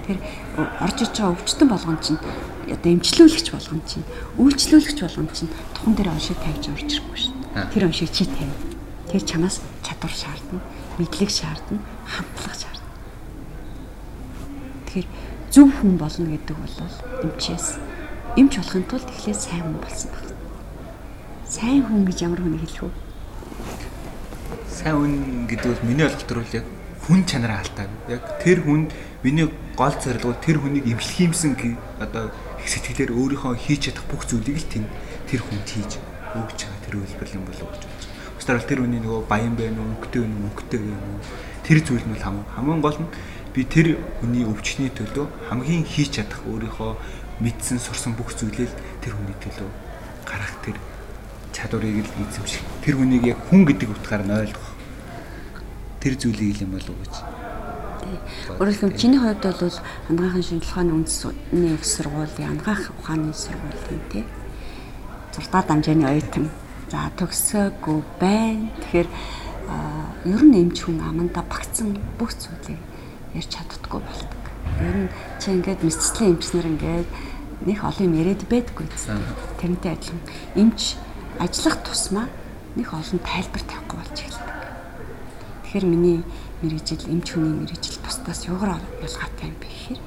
[0.06, 0.18] Тэр
[0.56, 2.22] орж иж байгаа өвчтөн болгон чинь
[2.70, 4.06] одоо эмчлүүлэгч болгон чинь
[4.38, 7.70] үйлчлүүлэгч болгон чинь тухан дээр оншиг тавьж орж ирэхгүй шүү дээ.
[7.74, 8.54] Тэр оншиг чи тавь.
[9.10, 10.62] Тэр чамаас чадвар шаардна,
[10.98, 12.90] мэдлэг шаардна, хамтлаг шаардна.
[14.86, 15.08] Тэгэхээр
[15.50, 16.74] зөв хүн болно гэдэг бол
[17.26, 17.66] эмчээс
[18.38, 20.26] эмч болохын тулд эхлээд сайн хүн болсон баг.
[21.46, 22.94] Сайн хүн гэж ямар хүнийг хэлэх вэ?
[24.70, 25.14] Сайн хүн
[25.46, 26.66] гэдэг бол миний ойлголтоор бол яг
[27.06, 27.86] хүн чанараа алдаа.
[28.10, 28.90] Яг тэр хүнд
[29.22, 31.52] миний гол зорилго тэр хүнийг эмчлэх юмсан
[32.00, 32.32] одоо
[32.64, 34.88] сэтгэлээр өөрийнхөө хийж чадах бүх зүйлийг л тэнд
[35.28, 35.92] тэр хүнд хийж
[36.32, 38.34] өгч байгаа тэр үйлбэр юм болов гэж бодож байна.
[38.36, 41.20] Бусдаар бол тэр хүний нөгөө баян байна уу, өнгөтэй байна уу, өнгөтэй юм уу?
[41.60, 43.10] Тэр зүйл нь хамгийн хамгийн гол нь
[43.54, 43.86] би тэр
[44.20, 46.92] хүний өвчтний төлөө хамгийн хийж чадах өөрийнхөө
[47.44, 48.68] мэдсэн сурсан бүх зүйлээ
[49.04, 49.68] тэр хүний төлөө
[50.24, 50.76] гарах тэр
[51.52, 52.64] чадварыг л эзэмших.
[52.80, 54.68] Тэр хүнийг яг хүн гэдэг утгаар нь ойлгох.
[56.00, 57.35] Тэр зүйлийг юм болов гэж.
[58.58, 59.78] Өөрөөр хэлбэл чиний хувьд бол
[60.10, 64.24] ангаахын шинжилгээ ухааны үндэсний их сургуулийн ангаах ухааны сургуулийн тий.
[65.34, 66.50] Зурдаа дамжааны оюутан.
[66.90, 68.70] За төгсөөгүй байна.
[68.80, 69.08] Тэгэхээр
[70.26, 72.78] ер нь эмч хүн аманда багцсан бүх зүйлийг
[73.34, 74.42] ярьж чаддаггүй болдог.
[74.80, 75.10] Ер нь
[75.42, 77.08] чи ингээд мэдцлийн эмчнэр ингээд
[77.66, 78.86] нэг олон юм яриад байдаггүй.
[79.58, 80.22] Тэрнтэй адилхан
[80.54, 80.96] эмч
[81.38, 82.26] ажиллах тусмаа
[82.76, 84.48] нэг олон тайлбар тавихгүй болж эхэлдэг.
[85.64, 86.22] Тэгэхээр миний
[86.62, 90.00] мэрэгжил эмч хүний мэрэгжил бусдаас юугаар ялгаатай юм бэ гэхээр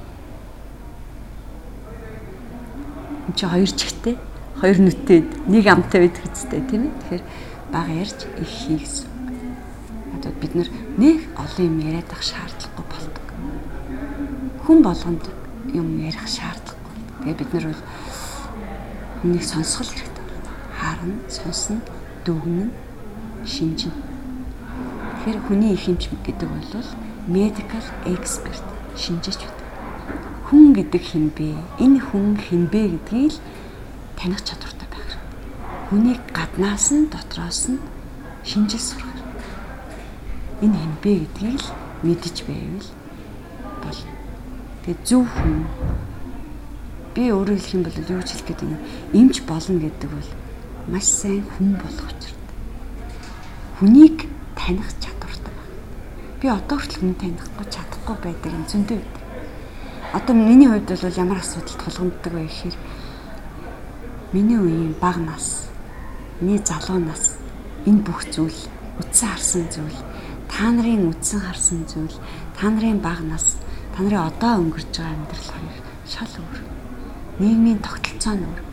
[3.28, 4.16] энэ чи хоёр чихтэй
[4.60, 6.92] хоёр нүдтэй нэг амтай байдаг үстэй тийм ээ.
[7.00, 7.24] Тэгэхээр
[7.72, 9.08] бага ярьж их хий гэсэн.
[10.20, 10.68] Одоо бид нэг
[11.32, 13.26] олон юм яриад ах шаардлагагүй болдог.
[14.68, 15.24] Хүн болгонд
[15.72, 16.94] юм ярих шаардлагагүй.
[17.24, 17.82] Тэгээ бид нар бол
[19.24, 20.26] хүнийг сонсгол хэрэгтэй.
[20.76, 21.80] Харна, сонсно,
[22.28, 22.70] дүгнэн,
[23.48, 24.09] шинжин
[25.20, 26.88] Тэгэхээр хүний их хэмж гэдэг бол
[27.28, 28.64] medical expert
[28.96, 29.68] шинжээч байдаг.
[30.48, 31.60] Хүн гэдэг хэн бэ?
[31.76, 33.40] Энэ хүн хэн бэ гэдгийг л
[34.16, 35.92] таних чадвартай байх хэрэгтэй.
[35.92, 37.84] Хүнийг гаднаас нь дотроос нь
[38.48, 40.64] шинжил сурах хэрэгтэй.
[40.64, 41.68] Энэ хэн бэ гэдгийг л
[42.00, 42.88] мэдэж байвал
[43.84, 44.00] бол
[44.88, 45.68] тэгээ зөв хүн
[47.12, 48.80] би өөрөө хэлэх юм бол юу ч хэлэх гэдэг юм
[49.12, 50.30] эмч болно гэдэг бол
[50.88, 52.56] маш сайн хүн болох учиртай.
[53.84, 55.00] Хүнийг таних
[56.40, 59.24] би одоо хүртэл хүн танихгүй чадахгүй байдаг юм зөндөө байдаг.
[60.16, 62.76] Одоо миний хувьд бол ямар асуудал тулгамддаг вэ гэхээр
[64.32, 65.68] миний үеийн бага нас,
[66.40, 67.36] миний залуу нас
[67.84, 68.56] энэ бүх зүйл
[69.04, 70.00] үдсэн харсан зүйл,
[70.48, 72.16] та нарын үдсэн харсан зүйл,
[72.56, 73.60] та нарын бага нас,
[73.92, 75.76] та нарын одоо өнгөрч байгаа амьдрал хоёр
[76.08, 76.60] шал өөр.
[77.36, 78.64] Нийгмийн тогтолцоо нь өөр.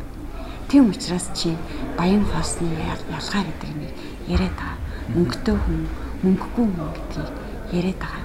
[0.72, 1.52] Тийм учраас чи
[2.00, 2.72] баян хоосны
[3.12, 3.92] ялгаа гэдэг нь
[4.32, 4.77] яриад байгаа.
[5.14, 5.80] Мөнгөтэй хүн,
[6.24, 7.30] мөнгөгүй хүн гэдгийг
[7.72, 8.24] яриад байгаа.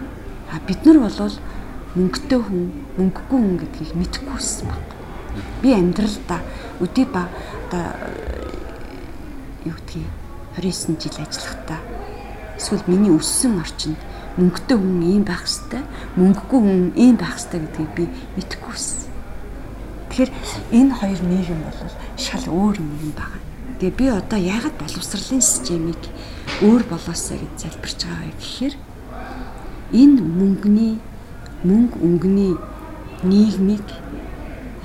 [0.52, 1.36] А бид нар бол
[1.94, 2.62] мөнгөтэй хүн,
[2.98, 4.86] мөнгөгүй хүн гэдгийг мэдэхгүйсэн баг.
[5.62, 6.40] Би амьдралдаа
[6.80, 7.28] өдий ба
[7.68, 7.86] одоо
[9.64, 10.10] юу гэдгийг
[10.56, 11.80] 29 жил ажиллахдаа
[12.58, 14.00] эсвэл миний өссөн орчинд
[14.36, 15.84] мөнгөтэй хүн ийм байх хэвээр,
[16.16, 18.04] мөнгөгүй хүн ийм байх хэвээр гэдгийг би
[18.36, 19.12] мэдэхгүйсэн.
[20.08, 20.30] Тэгэхээр
[20.72, 21.80] энэ хоёр нийгэм бол
[22.16, 23.51] шал өөр нийгэм байна.
[23.82, 25.98] Тэгээ би одоо яагаад боловсролын системийг
[26.62, 28.74] өөр болоосаа гэж залбирч байгаа вэ гэхээр
[29.90, 30.92] энэ мөнгөний
[31.66, 32.54] мөнгө өнгөний
[33.26, 33.82] нийгмийг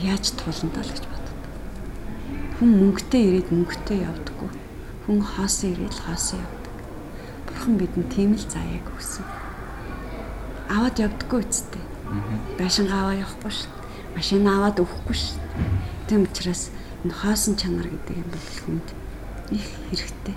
[0.01, 1.37] яаж туландаа л гэж боддог.
[2.57, 4.49] Хүн мөнгөтэй ирээд мөнгөтэй явдаггүй.
[5.05, 6.75] Хүн хоосон ирээд хоосон явдаг.
[7.45, 9.25] Бурхан бидэнд тийм л заяаг өгсөн.
[10.73, 11.85] Аваад явдаггүй үсттэй.
[12.57, 13.69] Байшингаа аваа явахгүй шүү.
[14.17, 15.37] Машин аваад өгөхгүй шүү.
[16.09, 16.73] Тийм учраас
[17.03, 18.87] энэ хоосон чанар гэдэг юм бол хүнд
[19.51, 20.35] их хэрэгтэй.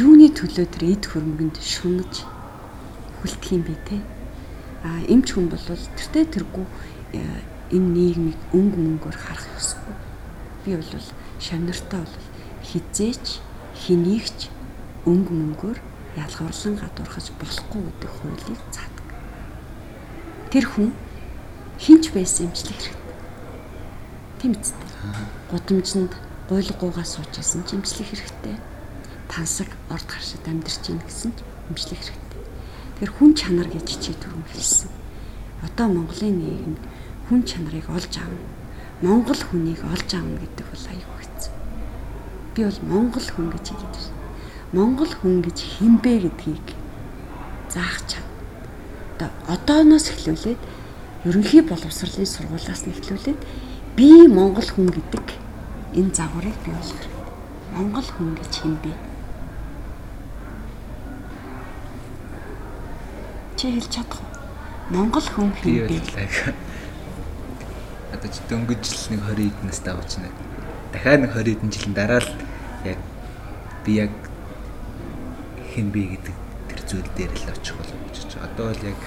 [0.00, 2.26] Юуны төлөө тэр эд хөрмөнд шунаж
[3.22, 3.98] хүлдэх юм бэ те?
[4.82, 6.66] А эмч хүн бол тэртээ тэргүй
[7.14, 7.22] э,
[7.70, 9.94] энэ нийгмийг өнгө мөнгөөр харах ёсгүй.
[10.64, 11.06] Би бол
[11.40, 12.26] шамнартаа бол
[12.66, 13.40] хизээч
[13.86, 14.50] хэнийгч
[15.06, 15.78] өнгө мөнгөөр
[16.16, 19.06] ялгарлан гадуурхаж болохгүй гэдэг хуулийг цаадаг
[20.50, 20.90] тэр хүн
[21.78, 23.05] хинч байсан эмчлэх хэрэгтэй
[24.40, 24.90] тийм үстэй
[25.50, 26.12] гудамжинд
[26.48, 28.56] гуйлгуугаа суучсан ч эмчлэх хэрэгтэй
[29.28, 31.32] тансаг орд харшид амьдарч ийн гэсэн
[31.70, 32.42] эмчлэх хэрэгтэй.
[32.96, 34.90] Тэгэхээр хүн чанар гэж чи түрүүн хэлсэн.
[35.66, 36.76] Одоо Монголын нийгэм
[37.28, 38.46] хүн чанарыг олж аавна.
[39.02, 41.54] Монгол хүнийг олж аавна гэдэг бол аюу хэцүү.
[42.54, 44.14] Би бол монгол хүн гэж хэлээд байна.
[44.72, 46.66] Монгол хүн гэж хинбэ гэдгийг
[47.68, 48.26] заах чад.
[49.18, 50.60] Одоо одооноос эхлүүлээд
[51.26, 53.40] ерөнхий боловсролын сургуулиас нь эхлүүлээд
[53.96, 55.26] би монгол хүн гэдэг
[55.96, 57.08] энэ загварыг бий болгох.
[57.72, 58.92] Монгол хүн гэж хинбэ?
[63.56, 64.28] Чи хэлж чадах уу?
[64.92, 65.96] Монгол хүн хин бэ?
[68.12, 70.28] Одоо ч дөнгөж жил нэг 20 эдэн настай авчна.
[70.92, 72.30] Дахиад нэг 20 эдэн жилийн дараа л
[72.84, 73.00] яг
[73.80, 74.12] би яг
[75.72, 76.36] хин бэ гэдэг
[76.68, 78.44] тэр зүйл дээр л очих болов гэж байна.
[78.44, 78.98] Одоо бол яг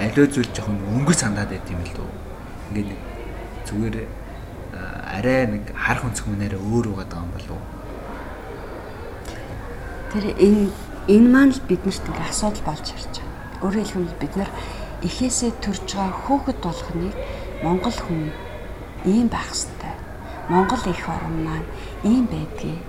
[0.00, 2.08] аливаа зүйл жоохон өнгөр сандаад байт юм л дөө.
[2.72, 3.13] Ингээд
[3.68, 3.96] зүгээр
[5.18, 7.60] арай нэг харах өнцгмөнээрээ өөр угаад байгаа юм болов?
[10.12, 10.70] Тэр энэ
[11.08, 13.62] энэ маань л биднэрт ингээ асуудал болж ирж байгаа.
[13.64, 14.50] Өөрөөр хэлбэл бид нар
[15.06, 17.14] эхээсээ төрж байгаа хөөхд болгоныг
[17.62, 18.32] Монгол хүн
[19.04, 19.94] ийм байх ёстой.
[20.48, 21.68] Монгол их орн маань
[22.02, 22.82] ийм байдгийг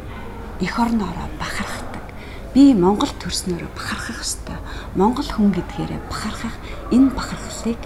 [0.61, 2.05] эх орноороо бахархдаг.
[2.53, 4.57] Би Монгол төрснөөрөө бахархах ёстой.
[4.95, 6.55] Монгол хүн гэдгээрээ бахархах
[6.91, 7.81] энэ бахархлыг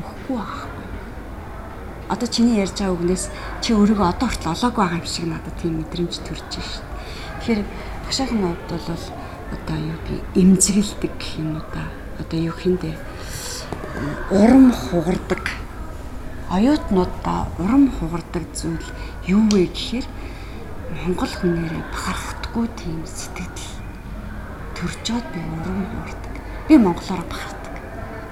[0.00, 0.75] өгөхгүй байхгүй.
[2.06, 3.24] Одоо чиний ярьж байгаа үгнээс
[3.58, 6.94] чи өөрийгөө одоо хүртэл олоогүй байгаа юм шиг надад тийм мэдрэмж төрж шүү дээ.
[7.42, 7.60] Тэгэхээр
[8.06, 9.04] багшаахан хувьд бол
[9.50, 11.82] одоо юу би эмзэгэлдэг гэх юм уу да.
[12.22, 12.94] Одоо юу хиндэ
[14.30, 15.44] урам хугардаг.
[16.46, 18.86] Оюутнуудаа урам хугардаг зүйл
[19.26, 20.06] юу вэ гэхээр
[21.02, 23.50] Монгол хүнээрээ бахархдаггүй тийм сэтгэл
[24.78, 26.34] төржөөд би урам хугардаг.
[26.70, 27.74] Би монголоор бахархдаг.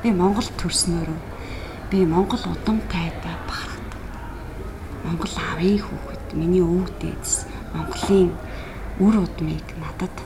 [0.07, 1.34] Би монгол төрснөөрөө
[1.95, 4.03] би монгол удамтайдаа бахархдаг.
[5.05, 8.34] Монгол авийн хүүхэд миний өвөг дээдс Монголын
[8.99, 10.16] үр удмыг надад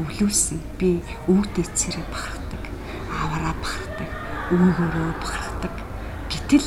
[0.00, 0.60] өвлүүлсэн.
[0.80, 2.62] Би өвөг дээдсэрээ бахархдаг.
[3.12, 4.08] Аваараа бахархдаг.
[4.48, 5.74] Өвгөөрөө бахархдаг.
[6.32, 6.66] Гэтэл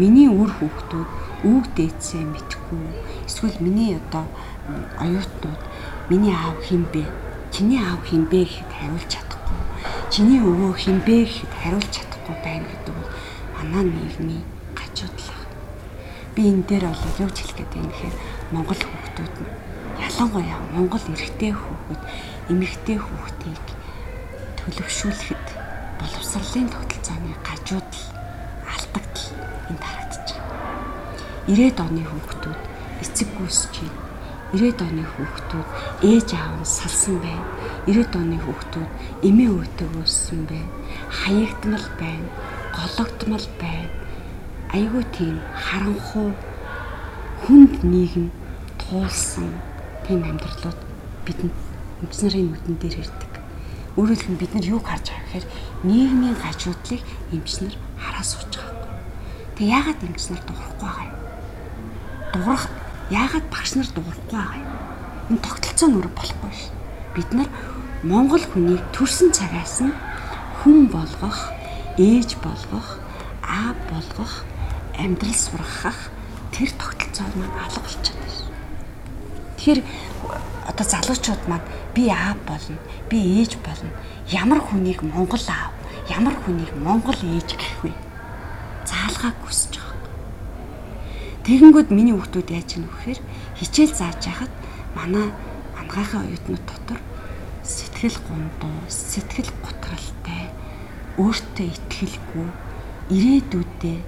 [0.00, 1.10] миний үр хүүхдүүд
[1.44, 2.84] өвөг дээдсээ мэдхгүй.
[3.28, 4.24] Эсвэл миний одоо
[4.96, 5.60] оюутнууд
[6.08, 7.04] миний аав хинбэ?
[7.52, 9.60] Чиний аав хинбэ гэхэд хариулж чадахгүй.
[10.08, 12.99] Чиний өвөө хинбэ гэхэд хариулж чадахгүй байна гэдэг
[13.60, 14.44] манай нийгмийн
[14.78, 15.44] гажуудлага.
[16.34, 18.16] Би энэ дээр бол юу ч хэлэх гээд байна гэхээр
[18.52, 19.50] Монгол хүүхдүүд нь
[20.06, 22.02] ялангуяа Монгол эрэгтэй хүүхэд,
[22.52, 23.64] эмэгтэй хүүхдийг
[24.58, 25.46] төлөвшүүлэхэд
[26.00, 28.06] боловсролын тогтолцооны гажуудал
[28.72, 29.28] алдагдал
[29.70, 30.48] энд харагдаж байна.
[31.48, 32.60] 90-ад оны хүүхдүүд
[33.04, 34.10] эцэг гүйсэж байна
[34.50, 35.68] 90-ад оны хүүхдүүд
[36.10, 37.46] ээж аав нь салсан байна.
[37.86, 38.90] 90-ад оны хүүхдүүд
[39.22, 40.74] эмээ өвдөг өссөн байна.
[41.06, 42.28] Хаягдмал байна.
[42.74, 43.90] Гологдмал байна.
[44.70, 46.30] Айгүй тийм харанхуу
[47.42, 48.30] хүнд нийгэм
[48.78, 49.50] туулсан
[50.06, 50.78] тийм амьдралууд
[51.26, 51.56] бидэнд
[52.02, 53.32] эмчнэрийн нүдэн дээр ирдэг.
[53.98, 55.46] Өөрөөр хэлбэл бид нар юуг харж байгаа гэхээр
[55.82, 57.02] нийгмийн гажуудлыг
[57.34, 58.94] эмчнэр хараа сууж байгаа.
[59.58, 61.18] Тэг яагаад эмчнэр дуурахгүй байгаа юм?
[62.32, 62.64] Дуурах
[63.10, 64.70] яагаад багш нар дуурахгүй байгаа юм?
[65.30, 66.70] Энэ тогтолцоо нүр болохгүй ш.
[67.14, 67.50] Бид нар
[68.06, 69.92] Монгол хүнийг төрсэн цагаас нь
[70.62, 71.52] хүн болгох,
[72.00, 72.88] ээж болгох,
[73.44, 74.48] аа болгох,
[74.96, 75.98] амьдрал сургах
[76.54, 78.48] тэр тогтолцоог маань алга болчиход ш.
[79.60, 79.80] Тэгэхээр
[80.70, 82.80] одоо залуучууд маань би аа болно,
[83.12, 83.92] би ээж болно.
[84.32, 85.76] Ямар хүнийг Монгол аав,
[86.08, 87.92] ямар хүнийг Монгол ээж гэх вэ?
[88.88, 89.90] Заалгааг хүсэж байгаа
[91.50, 93.20] Тэгэнгүүт миний хүүхдүүд яаж гэнэ вэхээр
[93.58, 94.52] хичээл зааж яхад
[94.94, 95.34] манай
[95.74, 97.00] ангаахын оюутнууд дотор
[97.66, 100.39] сэтгэл гундуу, сэтгэл готралтай,
[101.18, 102.48] өөртөө итгэлгүй,
[103.10, 103.98] ирээдүйдээ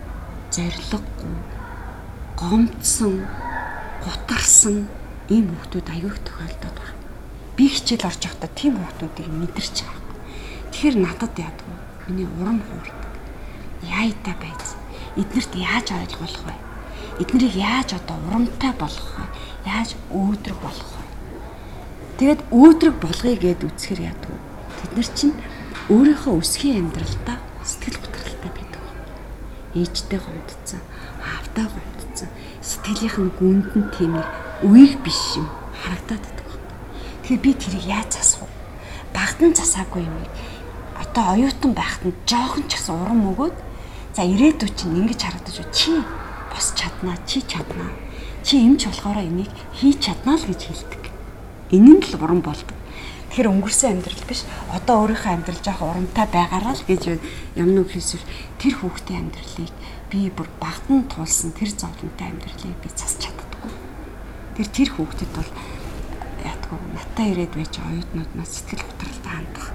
[0.54, 1.34] зориггүй,
[2.38, 3.26] гомдсон,
[4.04, 4.86] гутарсан
[5.32, 7.00] ийм хүүхдүүд аягүй тохиолдоод байна.
[7.56, 10.02] Би хичээл орж явахдаа тийм хүүхдүүдийг мэдэрч байгаа.
[10.70, 11.76] Тэгэхээр надад яадаг вэ?
[12.06, 13.10] Миний урам хуурдаг.
[13.82, 14.78] Яайта байц.
[15.16, 16.72] Эднэрт яаж ойлгуулах вэ?
[17.20, 19.24] эднэрийг яаж одоо урамтай болгох вэ?
[19.66, 21.04] Яаж өөдрөг болгох вэ?
[22.18, 24.32] Тэгээд өөдрөг болгоё гэд үцхээр яадаг?
[24.80, 25.34] Тэд нар чинь
[25.90, 28.82] өөрийнхөө өсгийн амьдралдаа сэтгэл готролтой байдаг.
[29.74, 30.82] Ээжтэй гомдсон,
[31.18, 32.30] аавтай гомдсон,
[32.62, 34.28] сэтгэлийнх нь гүнд нь тийм нэг
[34.62, 35.50] үеиг биш юм
[35.82, 36.48] харагдаад байдаг.
[37.26, 38.54] Тэгэхээр би тэрийг яаж засах вэ?
[39.10, 40.16] Багтан засаагүй юм.
[41.02, 43.56] Одоо оюутан байхад нь жоохон ч гэсэн урам өгөөд
[44.14, 45.74] за ирээдүйд чинь ингэж харагдаж байна.
[45.74, 45.92] Чи
[46.52, 47.90] бос чаднаа чи чаднаа
[48.46, 51.02] чи эмч болохоор энийг хийж чаднаа л гэж хэлдэг.
[51.74, 52.81] Энэ нь л уран болдог.
[53.32, 54.44] Тэгэхээр өнгөрсөн амьдрал биш
[54.76, 57.16] одоо өөрийнхөө амьдрал жоох урамтай байгаараа л гэж
[57.56, 58.20] юм нүг хийсвэр
[58.60, 59.72] тэр хүүхдийн амьдралыг
[60.12, 63.72] би бүр багтан туулсан тэр зовлонтой амьдралыг би засч чаддаггүй.
[64.60, 65.50] Тэр тэр хүүхдэд бол
[66.44, 69.66] яатгүй натаа ирээд байж оюутнууд нас сэтгэл хөдлөлтөд хандах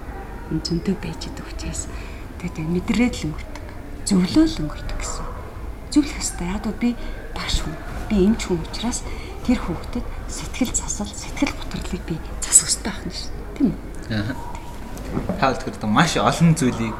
[0.53, 1.89] энэ зөнтөө байж идэг учраас
[2.45, 3.67] тэгээд мэдрээд л өнгөрдөг.
[4.05, 5.25] Зөвлөө л өнгөрдөг гэсэн
[5.97, 6.45] зөвлөх ёстой.
[6.53, 6.93] Яг би
[7.33, 7.73] багш хүн.
[8.05, 9.01] Би эмч хүн учраас
[9.49, 13.46] тэр хүүхдэд сэтгэл засал, сэтгэл готрлыг би засах байх нь шүү.
[13.57, 13.73] Тийм?
[14.13, 14.35] Аа.
[15.41, 16.93] Хаалт гэдэг маш олон зүйлийг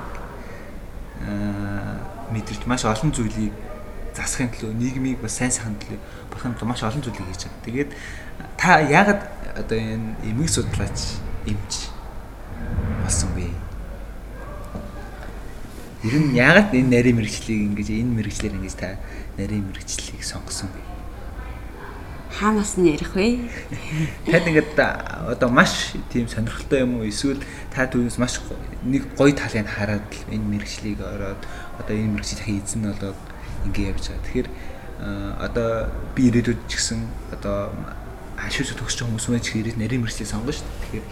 [1.21, 2.01] аа
[2.33, 3.53] мэдэрч маш олон зүйлийг
[4.17, 5.99] засахын төлөө нийгмийг бас сайн сайхан төлөө
[6.33, 7.65] болохын төлөө маш олон зүйлийг хийж байгаа.
[7.65, 7.89] Тэгээд
[8.57, 9.21] та яагаад
[9.53, 11.93] одоо энэ эмгэг судлаач эмч
[13.05, 13.53] болсон бэ?
[16.09, 18.97] Ер нь яагаад энэ нарийн мэрэгчлийг ингэж энэ мэрэгчлэр ингэж та
[19.37, 20.96] нарийн мэрэгчлийг сонгосон бэ?
[22.35, 23.47] Хаанаас нь ярих вэ?
[24.27, 27.07] Тад ингээд одоо маш тийм сонирхолтой юм уу?
[27.07, 27.39] Эсвэл
[27.71, 28.43] та түүнээс маш
[28.83, 31.41] нэг гоё талыг хараад энэ мэрэгчлийг ороод
[31.79, 33.19] одоо энэ мэрэгчлийн эзэн болоод
[33.65, 34.25] ингэ явж байгаа.
[34.27, 34.49] Тэгэхээр
[35.39, 35.69] одоо
[36.15, 36.99] би ирээдүйд ч гэсэн
[37.31, 37.71] одоо
[38.37, 41.01] хашиж төгсч хүмүүс ч ирээд нарийн мэрэгчлийг сонгоно шүү дээ.
[41.01, 41.05] Тэгэхээр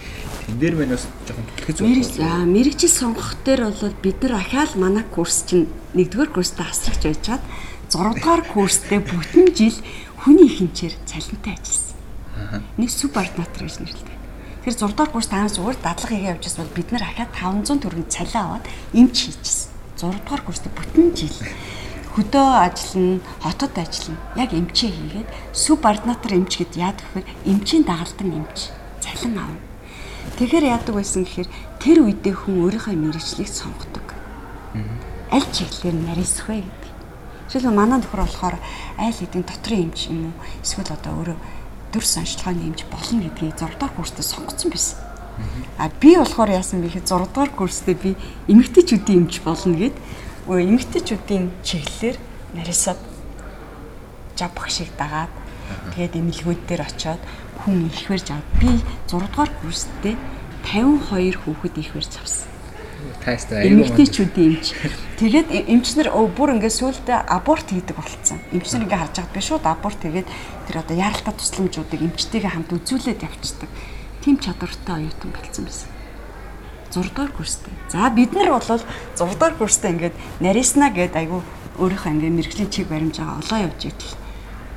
[0.45, 1.89] тэн дээр мань бас жоохон түлхэж байна.
[1.89, 5.65] Мэрэг аа мэрэгчил сонгох дээр бол бид нар ахаал манай курс чинь
[5.97, 7.43] нэгдүгээр курстаа асрагч байжгаад
[7.89, 9.77] 6 дугаар курстэй бүтэн жил
[10.25, 12.01] хүний хинчээр цалинтай ажилласан.
[12.81, 14.17] Нэг субординатор гэж нэрлэдэг.
[14.65, 18.09] Тэр 6 дугаар курс таанаас зүгээр дадлага хийгээ явжсэн бол бид нар ахаад 500 төгрөгийн
[18.09, 18.65] цалин аваад
[18.97, 19.69] эмч хийчихсэн.
[20.01, 21.37] 6 дугаар курстэй бүтэн жил
[22.17, 24.23] хөдөө ажиллана, хотод ажиллана.
[24.33, 28.73] Яг эмчээ хийгээд субординатор эмч гэд яад гэхээр эмчийн дагалдан эмч
[29.05, 29.61] цалин авна.
[30.41, 34.07] Тэгэхээр яадаг байсан гэхээр тэр үедээ хүн өөрийнхөө мэрэгчлийг сонгодог.
[35.29, 36.94] Аль чиглэлээр нарийсах вэ гэдэг.
[37.49, 38.57] Жишээлбэл манай нөхөр болохоор
[38.97, 40.35] айл хэдийн дотрын эмч юм уу
[40.65, 41.37] эсвэл одоо өөрөө
[41.93, 44.97] төр сончлагын эмч болно гэдгийг 6 дахь курстээ сонгоцсон байсан.
[45.77, 48.11] А би болохоор яасан бэ гэхэд 6 дахь курстээ би
[48.49, 49.95] эмэгтэйчүүдийн эмч болно гэд
[50.47, 52.17] эмэгтэйчүүдийн чиглэлээр
[52.57, 52.99] нарийсаад
[54.35, 55.31] жав багшиг дагаад
[55.93, 57.21] тэгээд эмнэлгүүд дээр очиод
[57.61, 58.71] хүн ихвэрж аваад би
[59.05, 60.15] 6 дугаар курстээ
[60.65, 62.54] 52 хүүхэд ихвэрж авсан.
[63.23, 63.85] Тайстай аюул.
[63.85, 64.67] Эмэгтэйчүүдийн эмч.
[65.19, 68.39] Тэгээд эмчнэр бүр ингээд сүултээ аборт хийдэг болцсон.
[68.51, 70.29] Эмчнэр ингээд харж байгаад би шууд аборт хийгээд
[70.67, 73.69] тэр одоо яаралтай тусламжуудыг эмчтэйгээ хамт үзүүлээд явчихдаг.
[74.21, 75.89] Тим чадвартай оюутан болсон байсан.
[76.95, 77.73] 6 дугаар курстэй.
[77.89, 78.85] За бид нар бол 6
[79.17, 81.43] дугаар курстэй ингээд нарийнснаа гээд айгу
[81.79, 84.15] өөрийнхөө ингээд мэрэгжлийн чиг баримж байгаа олоо явж идэл.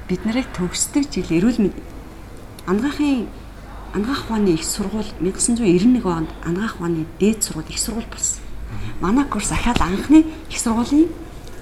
[0.08, 1.76] Бид нарыг төгсдөг жил эрүүл мэнд
[2.66, 3.30] ангаахын
[3.94, 8.42] ангаах ухааны их сургууль 1991 онд ангаах ухааны дээд сургууль их сургууль болсон.
[9.00, 11.08] Манай курс ахаад анхны их сургуулийн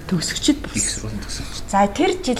[0.07, 0.81] төгсөгчд болсон.
[0.81, 1.63] Их сургуулийн төгсөгч.
[1.69, 2.39] За тэр жил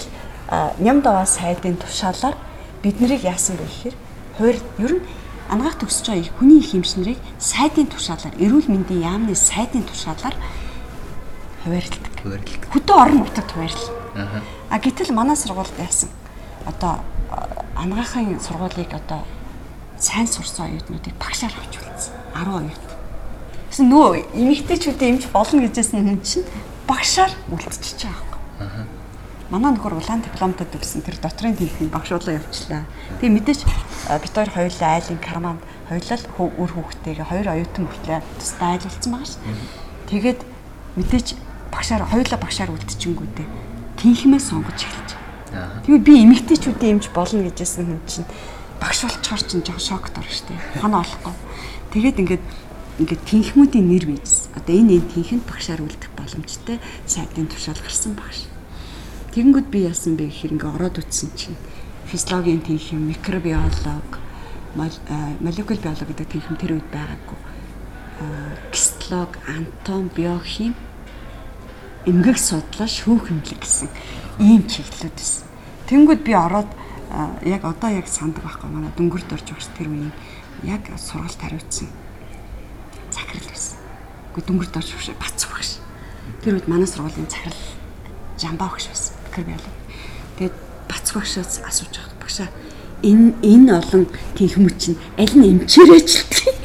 [0.78, 2.34] Нямдаваа сайдын тушаалаар
[2.82, 3.96] бид нарыг яасан бэ гэхээр
[4.38, 5.04] хувир ер нь
[5.52, 10.32] ангаах төгсөж байгаа хүний их хэмжнэрийг сайдын тушаалаар эрүүл мэндийн яамны сайдын тушаалаар
[11.64, 12.12] хуваарлдаг.
[12.24, 12.60] Хуваарлдаг.
[12.72, 13.92] Хөдөө орон нутагт хуваарлал.
[14.16, 14.40] Аа.
[14.72, 16.08] А гэтэл манай сургуульд яасан
[16.64, 17.04] одоо
[17.76, 19.28] ангаахын сургуулийг одоо
[19.98, 22.14] сайн сурсан оюутнуудыг багшаар авч үлдсэн.
[22.34, 22.84] 10 оюут.
[23.68, 26.46] Гэсэн нөө эмэгтэйчүүдийн эмч болно гэжсэн хүн чинь
[26.86, 28.40] багшаар үлдчихэж байгаа юм.
[28.62, 28.86] Аа.
[29.50, 32.84] Манай нөхөр улаан дипломтой төгссөн тэр дотрын тэмдгийн багшуулаа явуулчлаа.
[33.20, 39.12] Тэгээ мэдээж бид хоёр хоёулаа айлын карманд хоёулаа үр хүүхдтэйгээ хоёр оюутан мөртлөө тусдаа айлуулсан
[39.12, 39.40] байгаа ш.
[40.08, 40.40] Тэгээд
[41.00, 41.26] мэдээж
[41.72, 43.46] багшаар хоёулаа багшаар үлдчихэнгүүтээ
[44.00, 45.10] тэнхмээ сонгож эхэлж.
[45.56, 45.80] Аа.
[45.84, 48.28] Тэгээд би эмэгтэйчүүдийн эмч болно гэжсэн хүн чинь
[48.80, 50.54] багш болчоор чинь жоохон шокт орно штэ.
[50.80, 51.34] Хана олохгүй.
[51.92, 52.44] Тэгээд ингээд
[52.98, 54.54] ингээд тэнхмүүдийн нэр бийсэн.
[54.58, 58.50] Одоо энэ энэ тэнхэнд багшаар үлдэх боломжтой сайдын тушаал гарсан багш.
[59.34, 61.58] Тэгэнгүүт би яасан бэ гэхээр ингээд ороод үтсэн чинь
[62.10, 64.08] физиологийн тэнхэм, микробиолог,
[64.74, 67.38] молекул биолог гэдэг тэнхэм тэр үед байгаагүй.
[68.72, 70.74] Гистолог, антом, биохим
[72.08, 73.88] эмгэг судлаа шүүх хэмлэг гэсэн
[74.40, 75.46] ийм чиглэлүүд байсан.
[75.86, 76.70] Тэнгүүд би ороод
[77.44, 80.12] яг одоо яг сандаг байхгүй манай дөнгөрд орж багш тэр үеийн
[80.64, 81.88] яг сургалт хариуцсан
[83.10, 83.78] захирал байсан.
[84.32, 85.70] Үгүй дөнгөрд орж багш бац багш.
[86.44, 87.62] Тэр үед манай сургуулийн захирал
[88.36, 89.14] жамбаа багш байсан.
[89.24, 89.74] Бакер биолог.
[90.36, 90.56] Тэгээд
[90.88, 92.48] бац багшаас асууж байгаа багшаа
[93.02, 94.04] энэ энэ олон
[94.36, 96.56] тэнхмүү чинь аль нь эмчээрээчлдэг.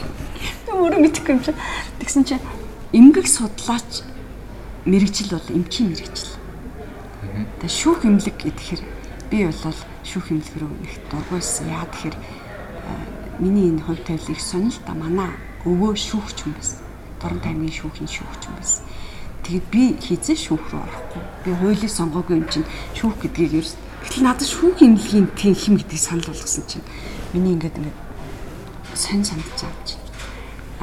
[0.65, 1.59] Тэг өөрөө мэдэхгүй юм чинь.
[2.01, 2.43] Тэгсэн чинь
[2.91, 4.03] эмгэг судлаач
[4.85, 6.35] мэрэгжил бол эмчийн мэрэгжил.
[7.61, 8.81] Тэгээ шүүх эмнэлэг гэхээр
[9.29, 11.71] би бол шүүх эмнэлэг рүү их дургуйсан.
[11.71, 12.15] Яа тэгэхээр
[13.39, 14.39] миний энэ хувь тавилыг
[14.85, 15.31] да манай
[15.65, 16.79] өвөө шүүгч юм байсан.
[17.19, 18.83] Дорн таймын шүүхийн шүүгч юм байсан.
[19.43, 21.23] Тэгээд би хизээ шүүх рүү орохгүй.
[21.43, 26.27] Би хуулийг сонгоогүй юм чинь шүүх гэдгийг ерөөс Гэтэл надад шүүх эмнэлгийн тэнхим гэдгийг санал
[26.27, 26.83] болгосон чинь
[27.31, 27.99] миний ингээд ингээд
[28.99, 30.03] сонь байгаа чинь.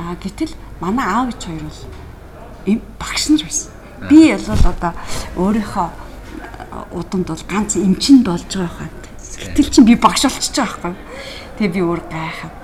[0.00, 3.72] Аа гэтэл манай аав ич хоёр бол багш нар байсан.
[4.08, 4.92] Би бол одоо
[5.36, 5.88] өөрийнхөө
[6.96, 8.99] удамд бол ганц эмчин болж байгаа хаад.
[9.40, 10.94] Гэтэл чинь би багш болчихж байгаа байхгүй.
[11.56, 12.54] Тэгээ би өөр гайхаад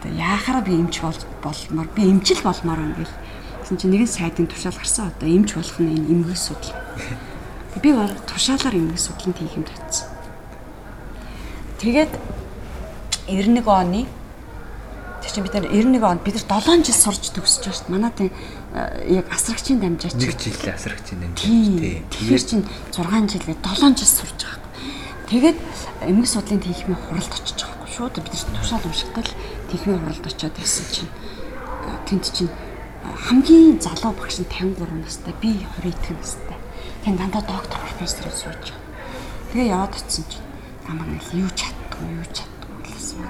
[0.00, 3.16] одоо яахаараа би эмч бол болмоор би эмчил болмоор юм гэл.
[3.64, 6.76] Тэгсэн чинь нэгэн сайдын тушаал гарсан одоо эмч болох нь энэ эмгэг судал.
[7.80, 10.08] Би бол тушаалаар эмгэг судлын тийх юм татсан.
[11.80, 12.12] Тэгээд
[13.28, 14.04] 91 оны
[15.24, 17.94] тэр чинь бид нар 91 онд бид нар 7 жил сурч төгсөж байгаа шүү дээ.
[17.96, 18.30] Манай тийм
[19.08, 20.16] яг асрагчийн дамжаач.
[20.16, 21.44] Нэг жил асрагчийн дамжаач
[21.80, 22.04] тий.
[22.08, 24.59] Тэгэхээр чинь 6 жилээ 7 жил сурж байгаа.
[25.30, 25.62] Тэгээд
[26.02, 27.94] эмгэг судлын тийхмийн хуралд очиж байгаа байхгүй.
[27.94, 29.30] Шууд бид нар тушаал уншихтал
[29.70, 31.10] тийхмийн хуралд очиод байсан чинь
[32.10, 32.50] тэнд чинь
[33.14, 36.58] хамгийн залуу багш нь 53 настай, би 29 настай.
[37.06, 38.82] Тэгээд дандаа доктор профессор сууж байгаа.
[39.54, 40.46] Тэгээ яваад очсон чинь
[40.90, 43.22] намайг нэг юу чаддгүй, юу чаддгүй гэсэн.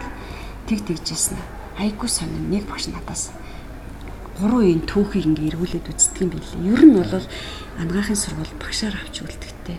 [0.72, 1.36] Тэг тэгжсэн.
[1.76, 3.28] Айгуу сонин нэг багш надаас
[4.40, 6.64] гурван үеийн түүхийг ингээ эргүүлээд үздэг юм билээ.
[6.64, 7.28] Ер нь бол
[7.76, 9.76] ангаахын сургууль багшаар авч үлдэхтэй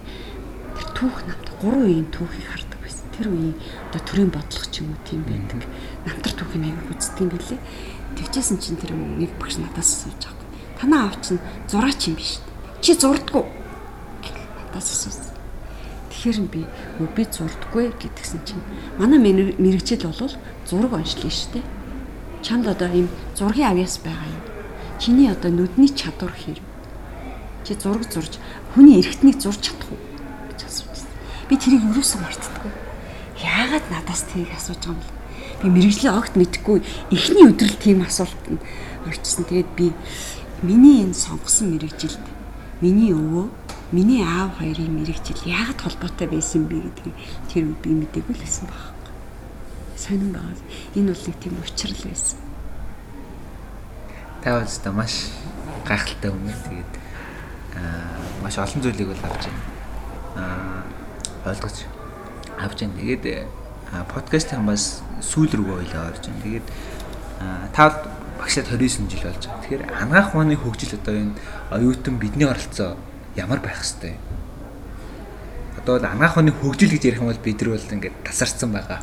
[1.01, 3.09] түүх намт гурван үеийн түүхийг хардаг байсан.
[3.17, 3.57] Тэр үеийн
[3.89, 5.65] одоо төрийн бодлого ч юм уу тийм байдаг.
[6.05, 7.59] Намтар түүхийг аяг үздэг юм билээ.
[8.21, 10.45] Тэгжсэн чинь тэр нэг багш надаас асууж байгаа.
[10.77, 12.37] Танаа аав чинь зураач юм биш.
[12.85, 13.45] Чи зурдггүй.
[14.61, 15.33] Надаас асуусан.
[16.13, 18.61] Тэгэхээр би би зурдггүй гэдгсэн чинь
[19.01, 19.17] манай
[19.57, 20.37] мэрэгчл бол
[20.69, 21.65] зураг онцлоо шүү дээ.
[22.45, 24.45] Чамд одоо ийм зургийн авьяас байгаа юм.
[25.01, 26.61] Чиний одоо нүдний чадвар хэрэг.
[27.65, 28.37] Чи зураг зурж
[28.77, 30.10] хүний эргэтнийг зурж чадах уу.
[31.51, 32.71] Би тэрийг юусэн мартдаггүй.
[33.43, 35.11] Яагаад надаас тийг асууж байгаа юм бэ?
[35.59, 36.79] Би мэрэгжлийн огт мэдхгүй
[37.11, 38.63] эхний өдрөл тийм асуулт нь
[39.03, 39.43] орчсон.
[39.51, 39.91] Тэгээд би
[40.63, 42.23] миний энэ сонгосон мэрэгжилд
[42.79, 43.51] миний өвөө,
[43.91, 47.15] миний аав хоёрын мэрэгжил яагаад холбоотой байсан бэ гэдгийг
[47.51, 48.95] тэр үед би мэдээгүй л байсан баг.
[49.99, 50.55] Сонин байгаа.
[50.95, 52.39] Энэ бол нэг тийм учрал байсан.
[54.39, 55.35] Та өөрөөсөө маш
[55.83, 56.47] гайхалтай хүн.
[56.47, 56.93] Тэгээд
[57.75, 59.67] аа маш олон зүйлийг бол авч байна.
[60.39, 61.00] Аа
[61.45, 61.77] ойлгож
[62.59, 62.97] авч байна.
[62.99, 63.25] Тэгээд
[64.13, 66.43] подкастын бас сүүл рүүгээ ойлоо орж байна.
[66.45, 66.67] Тэгээд
[67.73, 67.83] та
[68.39, 69.61] багшаад 29 жил болж байгаа.
[69.61, 71.33] Тэгэхээр анагаах ухааны хөгжил одоо энэ
[71.71, 72.97] оюутан бидний оролцоо
[73.35, 74.15] ямар байх хэвтэй.
[75.81, 79.01] Одоо анагаах ухааны хөгжил гэж ярих юм бол бид нар бол ингээд тасарсан байгаа.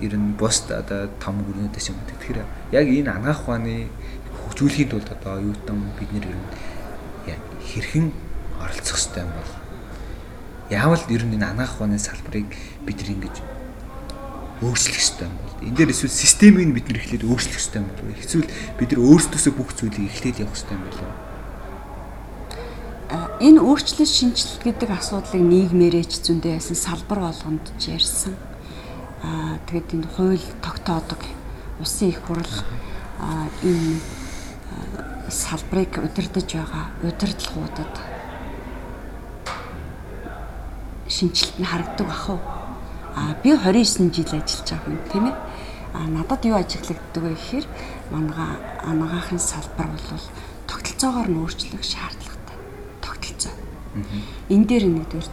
[0.00, 1.98] Ер нь бус одоо том гүрнүүдээс юм.
[2.08, 2.38] Тэгэхээр
[2.72, 3.88] яг энэ анагаах ухааны
[4.44, 6.48] хөгжүүлэхийн тулд одоо оюутан бид нэр ер нь
[7.64, 8.12] хэрхэн
[8.60, 9.63] оролцох хэвтэй юм бол
[10.70, 12.48] яавал ер нь энэ анагаах ухааны салбарыг
[12.86, 13.36] бид нар ингэж
[14.62, 18.16] өөрчлөх ёстой юм бол энэ дээр эсвэл системийг бид нэр эхлээд өөрчлөх ёстой юм бол
[18.16, 18.48] эсвэл
[18.78, 21.10] бид нар өөрсдөөсөө бүх зүйлийг эхлээд явах ёстой юм болов
[23.44, 28.34] энэ өөрчлөлт шинжилт гэдэг асуудлыг нийгмээрээ ч зөндөө яасан салбар болгонд ч ярьсан.
[29.22, 31.20] Аа тэгээд энэ хууль тогтоодог
[31.82, 32.54] улсын их хурл
[33.20, 34.00] аа энэ
[35.28, 38.13] салбарыг удирдах байгаа удирдлагуудад
[41.14, 42.40] шинжилт нь харагдаг бах уу?
[43.14, 45.36] А би 29 жил ажиллаж байгаа хүн тийм ээ.
[45.94, 47.66] А надад юу ажиглагддаг вэ гэхээр
[48.10, 48.50] мангаа
[48.90, 50.26] анагаахын салбар бол
[50.66, 52.58] тогтолцоогоор нь өөрчлөх шаардлагатай.
[52.98, 53.54] Тогтолцоо.
[54.50, 55.28] Энэ дээр нэгдүгээр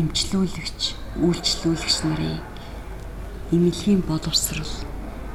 [0.00, 0.82] эмчлүүлэгч,
[1.20, 2.40] үйлчлүүлэгч нарын
[3.52, 4.74] эмнэлгийн боловсрал,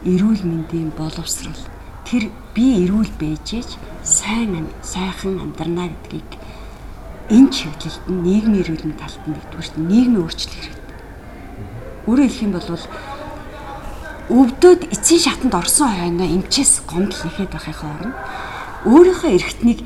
[0.01, 1.61] эрүүл мэндийн боловсрал
[2.09, 6.30] тэр би эрүүл бэжэж сайн сайхан амьдрна гэдгийг
[7.30, 10.88] энэ чиглэлд нийгмийн эрүүл мэндийн талд нэгдүгээр нийгмийн өөрчлөлт хэрэгтэй
[12.07, 12.71] Өөрөөр хэлэх юм бол
[14.32, 18.15] өвдөд эцсийн шатанд орсон хойно эмчээс гомдол нэхэд байхын оронд
[18.88, 19.84] өөрийнхөө эргэтнийг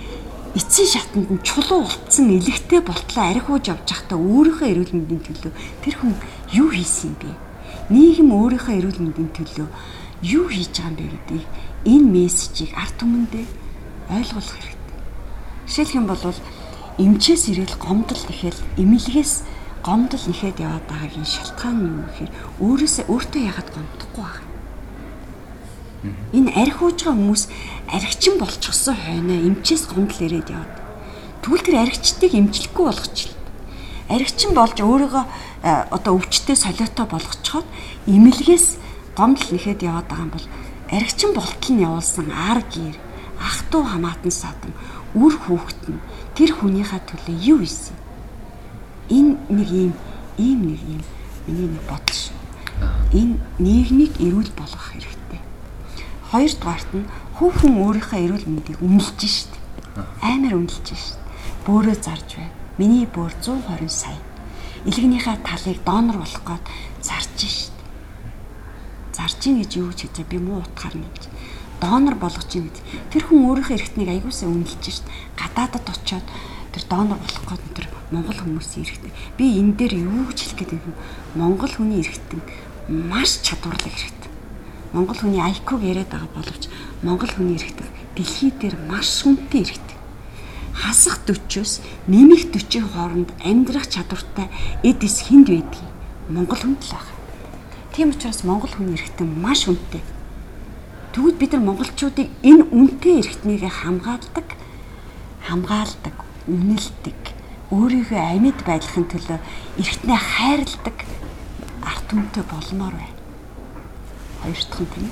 [0.54, 5.96] эцсийн шатанд нь чулуу ултсан элэгтэй болтлоо архиуж явж байхдаа өөрийнхөө эрүүл мэндийн төлөө тэр
[5.98, 6.14] хүн
[6.54, 7.30] юу хийсэн юм бэ?
[7.90, 9.68] Нийгэм өөрийнхөө эрүүл мэндийн төлөө
[10.22, 11.46] юу хийж байгаа юм бэ гэдгийг
[11.90, 13.46] энэ мессежийг ард түмэндээ
[14.14, 14.98] ойлгуулах хэрэгтэй.
[15.66, 16.22] Жишээлх юм бол
[17.02, 19.34] эмчээс ирээл гомдол нэхэл эмнэлгээс
[19.82, 22.32] гомдол нэхэд яваад байгаагийн шалтгаан юу гэхээр
[22.62, 26.16] өөрөөсөө өөртөө ягаад гомдохгүй байгаа юм.
[26.38, 27.44] Энэ арх ууж байгаа хүмүүс
[27.90, 30.74] архичин болчихсон хойно эмчээс гомдол ирээд яваад.
[31.42, 33.42] Тэгвэл тэр архичдыг эмчлэхгүй болгочихлоо.
[34.14, 35.26] Архичин болж өөрийгөө
[35.90, 37.66] одоо өвчтөе солиотой болгочиход
[38.06, 38.68] эмнэлгээс
[39.18, 40.48] гомдол нэхэд яваад байгаа юм бол
[40.94, 42.98] архичин болтол нь явуулсан ар гэр
[43.42, 44.74] ах トゥ хамаатан садан
[45.18, 46.00] үр хүүхэд нь
[46.36, 47.96] тэр хүнийхээ төлөө юу хийсэн
[49.12, 49.94] энэ нэг ийм
[50.40, 51.02] ийм нэг ийм
[51.48, 52.38] миний нэг бодол шүү.
[53.12, 55.42] Энэ нийгмийг эрүүл болгох хэрэгтэй.
[56.32, 59.52] Хоёрдугаарт нь хүүхэн өөрийнхөө эрүүл мэндийг үнэлж шít.
[60.24, 61.20] Амар үнэлж шít.
[61.68, 62.56] Бөөрөө зарж байна.
[62.80, 64.16] Миний бөөр 120 сая.
[64.88, 66.66] Илгнийхээ талыг донор болох гээд
[67.04, 67.76] зарж шít.
[69.12, 71.12] Зарж ийн гэж юу ч гэж би муу утгаар нэг
[71.82, 72.78] донор болгож ийн гэж.
[73.12, 75.06] Тэр хүн өөрийнхөө эргэтнийг аягуулсаа үнэлж шít.
[75.56, 76.24] Гадаадад очиод
[76.72, 79.12] тэр донор болох гээд тэр Монгол хүмүүсийн эрхтэн.
[79.36, 80.96] Би энэ дээр юу гэж хэлэх гээд байна?
[81.36, 82.42] Монгол хүний эрхтэн
[82.88, 84.32] маш чадварлаг эрхтэн.
[84.96, 86.64] Монгол хүний IQ-г яриад байгаа боловч
[87.04, 90.00] Монгол хүний эрхтэн дэлхий дээр маш хүнтэй эрхтэн.
[90.72, 94.48] Хасах 40-оос нэмэх 40-ийн хооронд амьдрах чадвартай
[94.84, 95.92] эдис хүнд байдгийг
[96.32, 97.12] Монгол хүнд л байна.
[97.92, 100.00] Тийм учраас Монгол хүний эрхтэн маш хүнтэй.
[101.12, 104.48] Тэгвэл бид нар монголчуудыг энэ үнэтэй эрхтнийг хамгаалдаг,
[105.48, 106.16] хамгаалдаг,
[106.48, 107.22] үнэлдэг
[107.72, 109.40] өөрийгөө амьд байдлахын төлөө
[109.80, 110.98] эргэтнээ хайрладаг
[111.88, 113.20] арт түмтэй болмоор байна.
[114.44, 115.12] Хоёр дахь нь тийм.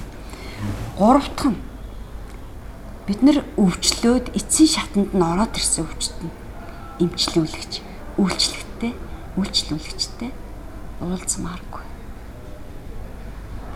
[1.00, 1.60] Гурав дахь нь
[3.08, 6.36] бид нар өвчлөөд эцсийн шатанд нь ороод ирсэн өвчтөнд
[7.00, 7.74] эмчлүүлэгч,
[8.20, 8.94] үйлчлэгтэй,
[9.40, 10.32] үйлчлүүлэгчтэй
[11.00, 11.84] уулзмааргүй.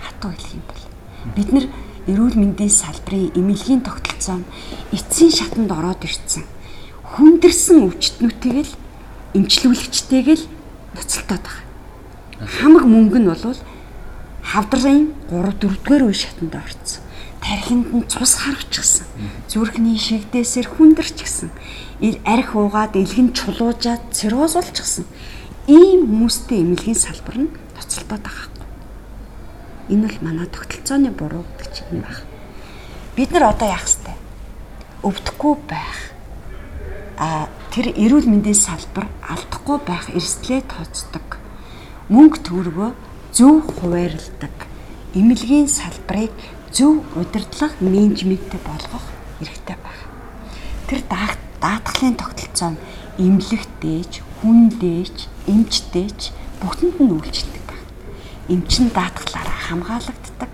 [0.04, 0.84] Хатуу хэлэх юм бол
[1.40, 1.66] бид нар
[2.10, 4.50] эрүүл мэндийн салбарын эмнэлгийн тогтолцоо нь
[4.92, 6.44] эцсийн шатанд ороод ирсэн
[7.14, 8.74] хүндэрсэн өвчтнүүдтэйг л
[9.38, 10.44] эмчлүүлэгчтэйг л
[10.98, 11.66] ноцолтоод байгаа.
[12.42, 13.60] Хамаг мөнгө нь бол
[14.42, 17.06] хавдрын 3 4-р үе шатанд орцсон.
[17.38, 19.06] Тархинд нь цус харвчихсан.
[19.46, 21.50] Зүрхний шигдээсээр хүндэрчихсэн.
[22.02, 25.06] Ил арх уугаад элгэн чулуужаад цирроз болчихсон.
[25.68, 28.53] Ийм хүмүүстэй эмнэлгийн салбар нь ноцолтоод байгаа.
[29.90, 32.24] Энэ бол манай тогтолцооны буруу гэдэг чинь байна.
[33.16, 34.14] Бид нар одоо яах вэ?
[35.04, 36.00] Өвдөхгүй байх
[37.20, 41.38] а тэр эрүүл мэндийн салбар алдахгүй байх эрсдлээ тооцдог.
[42.10, 42.92] Мөнгө төгрөгөө
[43.36, 44.56] зөв хуваарилдаг.
[45.14, 46.34] эмнэлгийн салбарыг
[46.74, 49.06] зөв удирдлага менежменттэй болгох
[49.38, 50.06] хэрэгтэй байна.
[50.90, 51.02] Тэр
[51.62, 52.82] даатгалын тогтолцоо нь
[53.22, 56.22] эмнэлэгтээч, хүндээч, эмчдээч
[56.62, 57.90] бүгдэнд нь үйлчлдэг байна.
[58.50, 60.54] Эмч нь даатгалаараа хамгаалагддаг.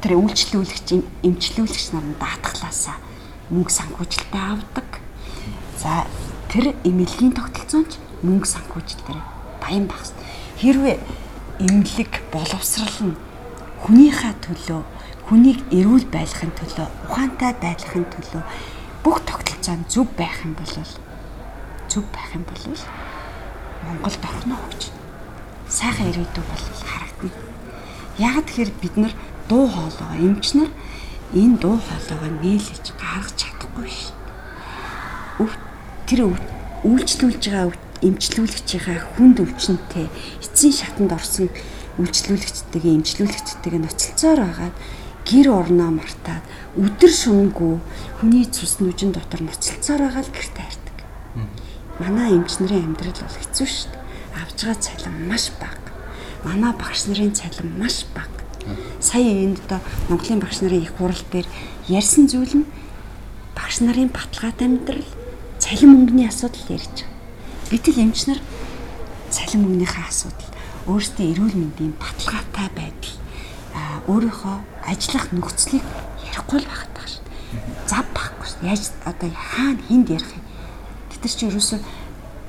[0.00, 0.88] Тэр үйлчлүүлэгч
[1.26, 2.96] эмчлүүлэгч нар нь даатгалаасаа
[3.50, 4.88] мөнгө санхүүжилтээ авдаг.
[5.76, 6.06] За
[6.48, 9.20] тэр эмнэлгийн тогтолцоонд мөнгө санхүүжилтээр
[9.60, 10.14] баян багс.
[10.62, 10.96] Хэрвээ
[11.60, 13.18] эмнэлэг боловсрал нь
[13.84, 14.80] хүнийхээ төлөө
[15.28, 18.42] хүнийг эрүүл байлгахын төлөө ухаантай байлгахын төлөө
[19.04, 20.74] бүх тогтолцоо нь зөв байх юм бол
[21.88, 22.64] зөв байх юм бол
[23.80, 24.92] Монголд орно гэж
[25.68, 27.09] сайхан ирээдүй бол харагдана.
[28.20, 29.14] Яг тэгэхээр бид нар
[29.48, 30.68] дуу хоолойгоо эмч нар
[31.32, 34.12] энэ дуу хоолойгоо нээлж гаргаж чадахгүй ш.
[36.04, 36.36] Тэр
[36.84, 37.72] үйлчлүүлж байгаа
[38.04, 39.88] эмчлүүлэгчийнхаа хүнд өвчнөд
[40.44, 41.48] эцсийн шатанд орсон
[42.00, 44.76] үйлчлүүлэгчтэйгээ эмчлүүлэгчтэйгээ ноцолцоор байгаад
[45.28, 46.44] гэр орноо мартаад
[46.80, 47.74] өдөр шөнөгүй
[48.20, 50.98] хүний цус нүжин дотор ноцолцоор байгаа л гэрте хайрдаг.
[52.00, 54.02] Манай эмч нарын амьдрал бол хэцүү шүү дээ.
[54.40, 55.79] Авж байгаа цалин маш бага.
[56.44, 58.28] Манай багш нарын цалин маш бага.
[59.00, 61.46] Сая энд одоо Монголын багш нарын их хурал дээр
[61.88, 62.66] ярьсан зүйл нь
[63.56, 65.04] багш нарын баталгаатай амьдрал
[65.58, 67.70] цалин мөнгөний асуудал ярьж байгаа.
[67.70, 68.40] Гэтэл эмч нар
[69.30, 70.50] цалин мөнгөнийхээ асуудал
[70.88, 73.14] өөрсдийн эрүүл мэндийн баталгаатай байдал
[74.08, 74.56] өөрийнхөө
[74.90, 75.84] ажиллах нөхцөлийг
[76.26, 77.38] ярихгүй л багт байгаа шүү дээ.
[77.86, 78.60] Зав байхгүй шүү.
[78.66, 80.44] Яаж одоо хаана хүнд ярих юм.
[81.10, 81.78] Тэд чи ерөөсөө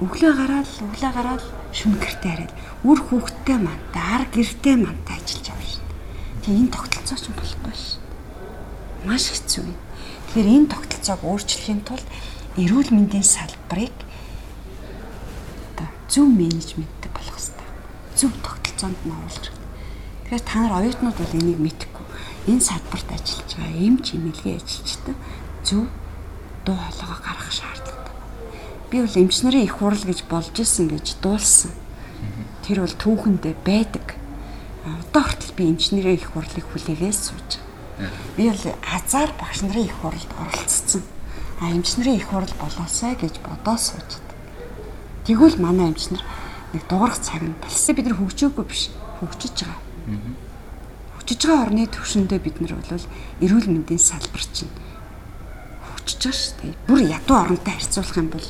[0.01, 2.53] өглөө гараад өглөө гараад шүн гэртээ хараад
[2.83, 6.43] үр хүүхдтэй мантай ар гэртээ мантай ажиллаж шүү дээ.
[6.43, 8.01] Тэгээ энэ тогтолцоо ч болохгүй шүү.
[9.07, 9.77] Маш хэцүү юм.
[10.31, 12.07] Тэгэхээр энэ тогтолцоог өөрчлөхийн тулд
[12.59, 13.95] эрүүл мэндийн салбарыг
[15.71, 17.67] одоо зөв менежменттэй болгох хэрэгтэй.
[18.19, 19.61] Зөв тогтолцоонд нь оруулж
[20.31, 22.07] Тэгэхээр та нар оюутнууд бол энийг мэдэхгүй.
[22.47, 25.15] Энэ салбарт ажиллаж байгаа эмч эмнэлгийн ажилчтай
[25.67, 25.91] зөв
[26.63, 28.00] дуу хоолойгоо гаргах шаардлагатай.
[28.91, 31.71] Би бол эмч нарын их хурал гэж болж исэн гэж дуулсан.
[32.67, 34.19] Тэр бол түүхэндээ байдаг.
[34.83, 38.11] Одоо хүртэл би эмч нарын их хурлыг хүлээгээс сууж байгаа.
[38.35, 41.03] Би бол азар багш нарын их хуралд оролцсон.
[41.63, 44.19] А эмч нарын их хурал болоосай гэж бодоо сууж.
[45.23, 46.21] Тэгвэл манай эмч нар
[46.75, 48.91] нэг дуурах цаг нь талсаа бид нар хөгжөөгүй биш
[49.23, 49.79] хөгжиж байгаа
[51.21, 53.05] Хүчиж байгаа орны төвшөндөө бид нар бол
[53.45, 54.71] эрүүл мэндийн салбар чинь
[56.21, 56.73] хүчиж байгаа шүү дээ.
[56.87, 58.45] Бүр ядуу оронтой харьцуулах юм бол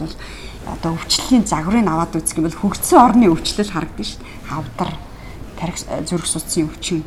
[0.68, 4.36] одоо өвчлөлийн загварыг аваад үзэх юм бол хөгжсөн орны өвчлөл харагдана шүү дээ.
[4.52, 4.92] Хавдар,
[6.06, 7.04] зүрх судсын өвчин,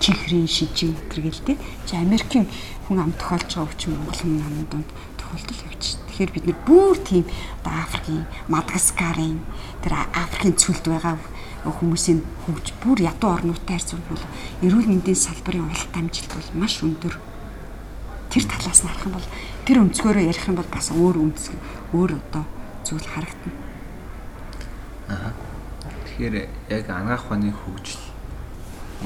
[0.00, 1.58] чихрийн шижин гэл тээ.
[1.84, 2.48] Чи Америкийн
[2.88, 4.88] хүн ам тохиолж байгаа өвчин Монгол хүн амын донд
[5.20, 5.84] тохиолдол явж.
[6.08, 7.24] Тэгэхээр бид нар бүр тийм
[7.60, 9.38] одоо Африкийн, Мадагаскарын
[9.84, 11.18] тэр Африкийн цөлд байгаа
[11.68, 14.24] хүмүүсийн хөгж бүр ядуу орнуудтай харьцуулбал
[14.62, 17.18] эрүүл мэндийн салбарын уралт амжилт бол маш өндөр.
[18.30, 19.28] Тэр талаас нь харах юм бол
[19.68, 21.52] тэр өнцгөөрөө ярих юм бол бас өөр өнцг
[21.92, 22.44] өөр одоо
[22.88, 23.52] зүйл харагдана.
[25.12, 25.32] Аа.
[26.08, 26.34] Тэгэхээр
[26.72, 28.00] яг анагаах ухааны хөгжил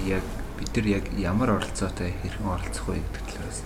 [0.06, 0.22] яг
[0.54, 3.58] бид нар яг ямар оролцоотой хэрхэн оролцох вэ гэдэг талаас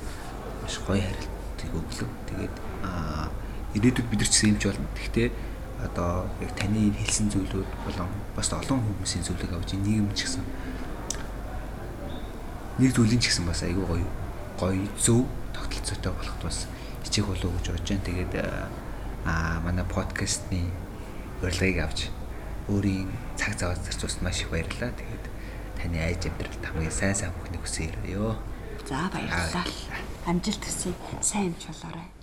[0.64, 2.08] маш гоё харилцааг өглөө.
[2.32, 2.54] Тэгээд
[2.88, 3.28] аа
[3.76, 4.88] ирээдүйд бид нар ч юм ч болно.
[4.96, 5.28] Гэхдээ
[5.84, 10.44] одоо яг таны хэлсэн зүйлүүд болон бас олон хүмүүсийн зүйлийг авч нийгэм ч гэсэн
[12.80, 14.08] нэг зүйлийн ч гэсэн бас айгүй гоё
[14.56, 16.64] гоё зөв тогтолцоотой болоход бас
[17.06, 18.06] хичээх болов уу гэж бодож байна.
[18.10, 18.34] Тэгээд
[19.26, 20.66] аа манай подкастны
[21.42, 22.10] урилгыг авч
[22.68, 24.90] өөрийн цаг зав зарцуулсан маш их баярлалаа.
[24.90, 25.24] Тэгээд
[25.78, 28.34] таны айж амьдрал хамгийн сайн сайн бүхнийг хүсье ёо.
[28.88, 29.64] За баярлалаа.
[30.26, 30.92] Амжилт хүсье.
[31.22, 32.15] Сайн амжилт болоорой.